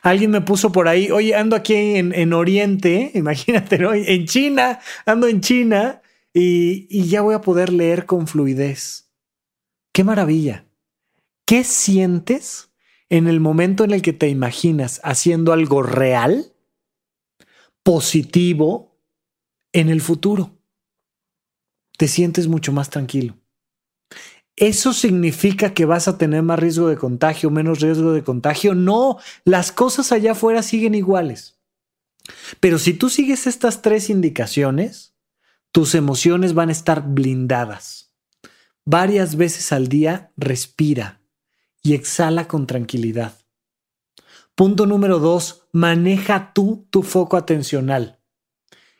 Alguien 0.00 0.30
me 0.30 0.40
puso 0.40 0.72
por 0.72 0.88
ahí, 0.88 1.10
oye, 1.10 1.34
ando 1.34 1.54
aquí 1.54 1.74
en, 1.74 2.14
en 2.14 2.32
Oriente, 2.32 3.10
imagínate, 3.14 3.76
¿no? 3.76 3.92
en 3.92 4.24
China, 4.24 4.80
ando 5.04 5.26
en 5.26 5.42
China 5.42 6.00
y, 6.32 6.86
y 6.88 7.08
ya 7.08 7.20
voy 7.20 7.34
a 7.34 7.42
poder 7.42 7.70
leer 7.70 8.06
con 8.06 8.26
fluidez. 8.26 9.10
¡Qué 9.92 10.02
maravilla! 10.02 10.64
¿Qué 11.44 11.62
sientes 11.62 12.70
en 13.10 13.28
el 13.28 13.38
momento 13.38 13.84
en 13.84 13.90
el 13.90 14.00
que 14.00 14.14
te 14.14 14.28
imaginas 14.28 14.98
haciendo 15.04 15.52
algo 15.52 15.82
real, 15.82 16.54
positivo, 17.90 18.96
en 19.72 19.88
el 19.88 20.00
futuro? 20.00 20.56
Te 21.98 22.06
sientes 22.06 22.46
mucho 22.46 22.70
más 22.70 22.88
tranquilo. 22.88 23.36
¿Eso 24.54 24.92
significa 24.92 25.74
que 25.74 25.86
vas 25.86 26.06
a 26.06 26.16
tener 26.16 26.44
más 26.44 26.60
riesgo 26.60 26.86
de 26.86 26.96
contagio, 26.96 27.50
menos 27.50 27.80
riesgo 27.80 28.12
de 28.12 28.22
contagio? 28.22 28.76
No, 28.76 29.18
las 29.44 29.72
cosas 29.72 30.12
allá 30.12 30.32
afuera 30.32 30.62
siguen 30.62 30.94
iguales. 30.94 31.58
Pero 32.60 32.78
si 32.78 32.94
tú 32.94 33.08
sigues 33.10 33.48
estas 33.48 33.82
tres 33.82 34.08
indicaciones, 34.08 35.16
tus 35.72 35.96
emociones 35.96 36.54
van 36.54 36.68
a 36.68 36.72
estar 36.72 37.02
blindadas. 37.08 38.14
Varias 38.84 39.34
veces 39.34 39.72
al 39.72 39.88
día 39.88 40.30
respira 40.36 41.20
y 41.82 41.94
exhala 41.94 42.46
con 42.46 42.68
tranquilidad. 42.68 43.39
Punto 44.60 44.84
número 44.84 45.20
dos, 45.20 45.66
maneja 45.72 46.52
tú 46.52 46.86
tu 46.90 47.02
foco 47.02 47.38
atencional. 47.38 48.20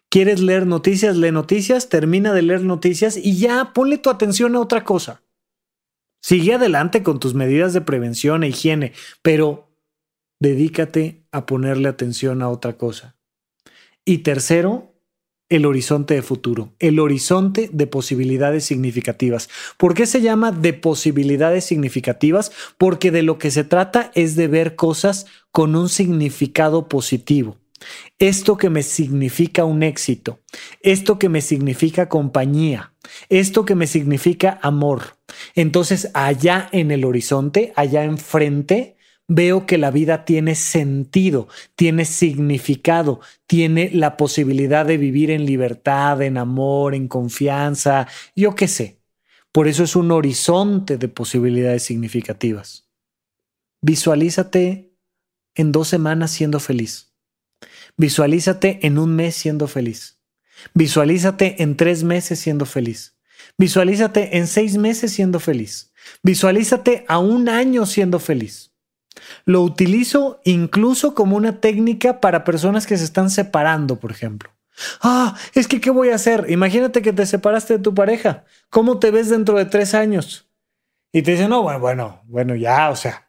¿Quieres 0.09 0.41
leer 0.41 0.67
noticias? 0.67 1.19
Lee 1.19 1.33
noticias, 1.33 1.91
termina 1.91 2.33
de 2.33 2.41
leer 2.41 2.63
noticias 2.63 3.19
y 3.19 3.37
ya 3.37 3.75
ponle 3.75 3.99
tu 3.99 4.09
atención 4.09 4.57
a 4.57 4.61
otra 4.61 4.85
cosa. 4.85 5.23
Sigue 6.23 6.55
adelante 6.55 7.03
con 7.03 7.21
tus 7.21 7.35
medidas 7.35 7.75
de 7.75 7.83
prevención 7.83 8.43
e 8.43 8.49
higiene, 8.49 8.95
pero 9.21 9.69
dedícate 10.41 11.27
a 11.31 11.45
ponerle 11.45 11.91
atención 11.91 12.41
a 12.41 12.49
otra 12.49 12.79
cosa. 12.79 13.19
Y 14.03 14.23
tercero, 14.23 14.89
el 15.51 15.66
horizonte 15.66 16.14
de 16.14 16.22
futuro, 16.22 16.72
el 16.78 17.01
horizonte 17.01 17.68
de 17.72 17.86
posibilidades 17.86 18.64
significativas. 18.64 19.51
¿Por 19.76 19.94
qué 19.94 20.07
se 20.07 20.22
llama 20.22 20.53
de 20.53 20.72
posibilidades 20.72 21.64
significativas? 21.64 22.53
Porque 22.78 23.11
de 23.11 23.22
lo 23.22 23.36
que 23.36 23.51
se 23.51 23.64
trata 23.64 24.12
es 24.14 24.36
de 24.36 24.48
ver 24.48 24.76
cosas 24.76 25.26
con 25.51 25.74
un 25.76 25.88
significado 25.88 26.88
positivo. 26.88 27.59
Esto 28.18 28.57
que 28.57 28.70
me 28.70 28.82
significa 28.82 29.64
un 29.64 29.82
éxito, 29.82 30.40
esto 30.82 31.18
que 31.18 31.28
me 31.28 31.40
significa 31.40 32.09
compañía, 32.09 32.92
esto 33.28 33.64
que 33.64 33.74
me 33.74 33.86
significa 33.86 34.59
amor. 34.62 35.16
Entonces, 35.55 36.11
allá 36.14 36.68
en 36.72 36.90
el 36.90 37.05
horizonte, 37.05 37.72
allá 37.76 38.05
enfrente, 38.05 38.96
veo 39.33 39.64
que 39.64 39.78
la 39.78 39.93
vida 39.93 40.24
tiene 40.24 40.57
sentido, 40.57 41.47
tiene 41.76 42.05
significado, 42.05 43.20
tiene 43.47 43.89
la 43.95 44.16
posibilidad 44.16 44.85
de 44.85 44.97
vivir 44.97 45.31
en 45.31 45.47
libertad, 45.47 46.20
en 46.20 46.37
amor, 46.37 46.97
en 46.97 47.07
confianza, 47.07 48.09
yo 48.35 48.57
qué 48.57 48.66
sé. 48.66 48.99
Por 49.53 49.68
eso 49.68 49.85
es 49.85 49.95
un 49.95 50.11
horizonte 50.11 50.99
de 50.99 51.07
posibilidades 51.07 51.85
significativas. 51.85 52.89
Visualízate 53.81 54.97
en 55.55 55.70
dos 55.70 55.87
semanas 55.87 56.33
siendo 56.33 56.59
feliz. 56.59 57.14
Visualízate 57.97 58.81
en 58.83 58.99
un 58.99 59.14
mes 59.14 59.37
siendo 59.37 59.68
feliz. 59.68 60.18
Visualízate 60.74 61.62
en 61.62 61.76
tres 61.76 62.03
meses 62.03 62.41
siendo 62.41 62.66
feliz. 62.66 63.16
Visualízate 63.57 64.39
en 64.39 64.49
seis 64.49 64.76
meses 64.76 65.12
siendo 65.12 65.39
feliz. 65.39 65.93
Visualízate 66.24 67.05
a 67.07 67.20
un 67.20 67.49
año 67.49 67.87
siendo 67.87 68.18
feliz. 68.18 68.70
Lo 69.45 69.63
utilizo 69.63 70.41
incluso 70.45 71.15
como 71.15 71.37
una 71.37 71.61
técnica 71.61 72.21
para 72.21 72.45
personas 72.45 72.87
que 72.87 72.97
se 72.97 73.05
están 73.05 73.31
separando, 73.31 73.99
por 73.99 74.11
ejemplo. 74.11 74.51
Ah, 75.03 75.37
es 75.55 75.69
que 75.69 75.81
¿qué 75.81 75.91
voy 75.91 76.11
a 76.11 76.15
hacer? 76.15 76.47
Imagínate 76.49 77.03
que 77.03 77.13
te 77.13 77.27
separaste 77.27 77.75
de 77.75 77.83
tu 77.83 77.95
pareja. 77.95 78.45
¿Cómo 78.71 78.99
te 78.99 79.11
ves 79.11 79.29
dentro 79.29 79.59
de 79.59 79.67
tres 79.67 79.95
años? 79.95 80.47
Y 81.13 81.23
te 81.23 81.33
dicen, 81.33 81.51
no, 81.51 81.63
bueno, 81.63 81.81
bueno, 81.81 82.21
bueno, 82.27 82.55
ya, 82.55 82.89
o 82.91 82.97
sea, 82.97 83.29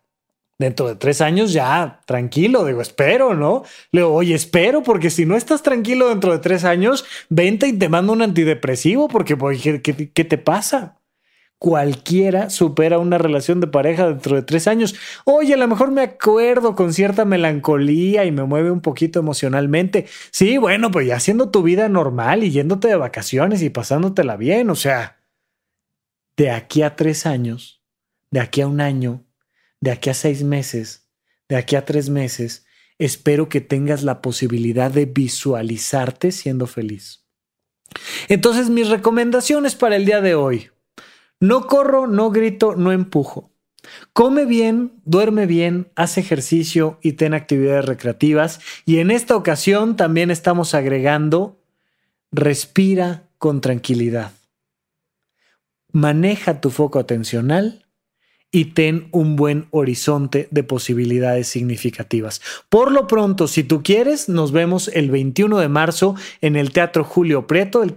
dentro 0.61 0.87
de 0.87 0.95
tres 0.95 1.19
años 1.21 1.51
ya, 1.51 1.99
tranquilo, 2.05 2.63
digo, 2.65 2.81
espero, 2.81 3.33
¿no? 3.33 3.63
Le 3.91 4.01
digo, 4.01 4.13
oye, 4.13 4.35
espero, 4.35 4.83
porque 4.83 5.09
si 5.09 5.25
no 5.25 5.35
estás 5.35 5.63
tranquilo 5.63 6.09
dentro 6.09 6.31
de 6.31 6.39
tres 6.39 6.63
años, 6.63 7.03
vente 7.29 7.67
y 7.67 7.73
te 7.73 7.89
mando 7.89 8.13
un 8.13 8.21
antidepresivo, 8.21 9.07
porque, 9.07 9.35
¿qué, 9.81 10.11
qué, 10.13 10.23
te 10.23 10.37
pasa? 10.37 11.00
Cualquiera 11.61 12.49
supera 12.49 12.97
una 12.97 13.19
relación 13.19 13.61
de 13.61 13.67
pareja 13.67 14.07
dentro 14.07 14.35
de 14.35 14.41
tres 14.41 14.67
años. 14.67 14.95
Oye, 15.25 15.53
a 15.53 15.57
lo 15.57 15.67
mejor 15.67 15.91
me 15.91 16.01
acuerdo 16.01 16.75
con 16.75 16.91
cierta 16.91 17.23
melancolía 17.23 18.25
y 18.25 18.31
me 18.31 18.43
mueve 18.45 18.71
un 18.71 18.81
poquito 18.81 19.19
emocionalmente. 19.19 20.07
Sí, 20.31 20.57
bueno, 20.57 20.89
pues 20.89 21.05
ya 21.05 21.17
haciendo 21.17 21.51
tu 21.51 21.61
vida 21.61 21.87
normal 21.87 22.43
y 22.43 22.49
yéndote 22.49 22.87
de 22.87 22.95
vacaciones 22.95 23.61
y 23.61 23.69
pasándotela 23.69 24.37
bien. 24.37 24.71
O 24.71 24.75
sea, 24.75 25.19
de 26.35 26.49
aquí 26.49 26.81
a 26.81 26.95
tres 26.95 27.27
años, 27.27 27.83
de 28.31 28.39
aquí 28.39 28.61
a 28.61 28.67
un 28.67 28.81
año, 28.81 29.23
de 29.81 29.91
aquí 29.91 30.09
a 30.09 30.15
seis 30.15 30.41
meses, 30.41 31.11
de 31.47 31.57
aquí 31.57 31.75
a 31.75 31.85
tres 31.85 32.09
meses, 32.09 32.65
espero 32.97 33.49
que 33.49 33.61
tengas 33.61 34.01
la 34.01 34.23
posibilidad 34.23 34.89
de 34.89 35.05
visualizarte 35.05 36.31
siendo 36.31 36.65
feliz. 36.65 37.23
Entonces, 38.29 38.71
mis 38.71 38.89
recomendaciones 38.89 39.75
para 39.75 39.95
el 39.95 40.05
día 40.05 40.21
de 40.21 40.33
hoy. 40.33 40.70
No 41.41 41.65
corro, 41.65 42.05
no 42.05 42.29
grito, 42.29 42.75
no 42.75 42.91
empujo. 42.91 43.49
Come 44.13 44.45
bien, 44.45 45.01
duerme 45.05 45.47
bien, 45.47 45.91
haz 45.95 46.19
ejercicio 46.19 46.99
y 47.01 47.13
ten 47.13 47.33
actividades 47.33 47.85
recreativas. 47.85 48.59
Y 48.85 48.99
en 48.99 49.09
esta 49.09 49.35
ocasión 49.35 49.95
también 49.95 50.29
estamos 50.29 50.75
agregando, 50.75 51.59
respira 52.31 53.23
con 53.39 53.59
tranquilidad. 53.59 54.33
Maneja 55.91 56.61
tu 56.61 56.69
foco 56.69 56.99
atencional 56.99 57.87
y 58.51 58.65
ten 58.65 59.07
un 59.11 59.37
buen 59.37 59.67
horizonte 59.71 60.49
de 60.51 60.63
posibilidades 60.63 61.47
significativas. 61.47 62.41
Por 62.67 62.91
lo 62.91 63.07
pronto, 63.07 63.47
si 63.47 63.63
tú 63.63 63.81
quieres, 63.81 64.27
nos 64.27 64.51
vemos 64.51 64.89
el 64.89 65.09
21 65.09 65.57
de 65.57 65.69
marzo 65.69 66.15
en 66.41 66.57
el 66.57 66.71
Teatro 66.71 67.05
Julio 67.05 67.47
Prieto, 67.47 67.81
el, 67.81 67.95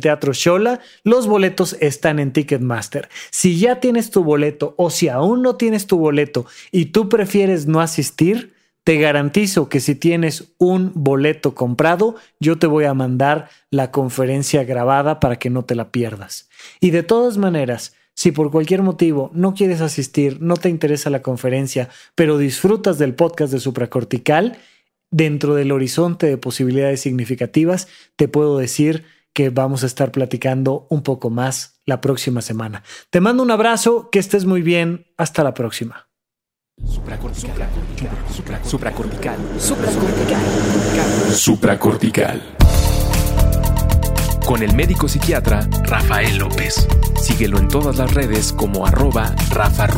Teatro 0.00 0.32
Shola. 0.32 0.80
Los 1.02 1.26
boletos 1.26 1.76
están 1.80 2.20
en 2.20 2.32
Ticketmaster. 2.32 3.08
Si 3.30 3.58
ya 3.58 3.80
tienes 3.80 4.10
tu 4.10 4.22
boleto 4.22 4.74
o 4.78 4.90
si 4.90 5.08
aún 5.08 5.42
no 5.42 5.56
tienes 5.56 5.88
tu 5.88 5.98
boleto 5.98 6.46
y 6.70 6.86
tú 6.86 7.08
prefieres 7.08 7.66
no 7.66 7.80
asistir, 7.80 8.54
te 8.84 8.98
garantizo 8.98 9.68
que 9.68 9.80
si 9.80 9.96
tienes 9.96 10.52
un 10.58 10.92
boleto 10.94 11.56
comprado, 11.56 12.14
yo 12.38 12.56
te 12.56 12.68
voy 12.68 12.84
a 12.84 12.94
mandar 12.94 13.48
la 13.68 13.90
conferencia 13.90 14.62
grabada 14.62 15.18
para 15.18 15.40
que 15.40 15.50
no 15.50 15.64
te 15.64 15.74
la 15.74 15.90
pierdas. 15.90 16.48
Y 16.78 16.90
de 16.90 17.02
todas 17.02 17.36
maneras, 17.36 17.95
si 18.16 18.32
por 18.32 18.50
cualquier 18.50 18.82
motivo 18.82 19.30
no 19.34 19.54
quieres 19.54 19.82
asistir, 19.82 20.40
no 20.40 20.56
te 20.56 20.70
interesa 20.70 21.10
la 21.10 21.22
conferencia, 21.22 21.90
pero 22.14 22.38
disfrutas 22.38 22.98
del 22.98 23.14
podcast 23.14 23.52
de 23.52 23.60
supracortical, 23.60 24.58
dentro 25.10 25.54
del 25.54 25.70
horizonte 25.70 26.26
de 26.26 26.38
posibilidades 26.38 27.00
significativas, 27.00 27.88
te 28.16 28.26
puedo 28.26 28.56
decir 28.56 29.04
que 29.34 29.50
vamos 29.50 29.82
a 29.82 29.86
estar 29.86 30.12
platicando 30.12 30.86
un 30.88 31.02
poco 31.02 31.28
más 31.28 31.82
la 31.84 32.00
próxima 32.00 32.40
semana. 32.40 32.82
Te 33.10 33.20
mando 33.20 33.42
un 33.42 33.50
abrazo, 33.50 34.08
que 34.10 34.18
estés 34.18 34.46
muy 34.46 34.62
bien, 34.62 35.06
hasta 35.18 35.44
la 35.44 35.52
próxima. 35.52 36.08
Supracortical. 36.86 37.68
Supracortical. 38.32 39.38
Supracortical. 39.52 40.36
Supracortical 41.32 42.65
con 44.46 44.62
el 44.62 44.74
médico 44.76 45.08
psiquiatra 45.08 45.68
Rafael 45.82 46.38
López. 46.38 46.86
Síguelo 47.20 47.58
en 47.58 47.66
todas 47.66 47.96
las 47.96 48.14
redes 48.14 48.52
como 48.52 48.86
arroba 48.86 49.34
Rafa. 49.50 49.88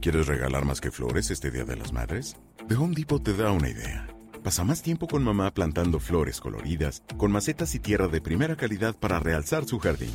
¿Quieres 0.00 0.26
regalar 0.26 0.64
más 0.64 0.80
que 0.80 0.90
flores 0.90 1.30
este 1.30 1.50
Día 1.50 1.64
de 1.64 1.76
las 1.76 1.92
Madres? 1.92 2.36
The 2.68 2.74
Home 2.76 2.94
Depot 2.96 3.22
te 3.22 3.34
da 3.34 3.52
una 3.52 3.68
idea. 3.68 4.08
Pasa 4.42 4.64
más 4.64 4.80
tiempo 4.80 5.06
con 5.06 5.22
mamá 5.22 5.52
plantando 5.52 6.00
flores 6.00 6.40
coloridas, 6.40 7.02
con 7.18 7.30
macetas 7.30 7.74
y 7.74 7.80
tierra 7.80 8.08
de 8.08 8.22
primera 8.22 8.56
calidad 8.56 8.94
para 8.96 9.20
realzar 9.20 9.66
su 9.66 9.78
jardín. 9.78 10.14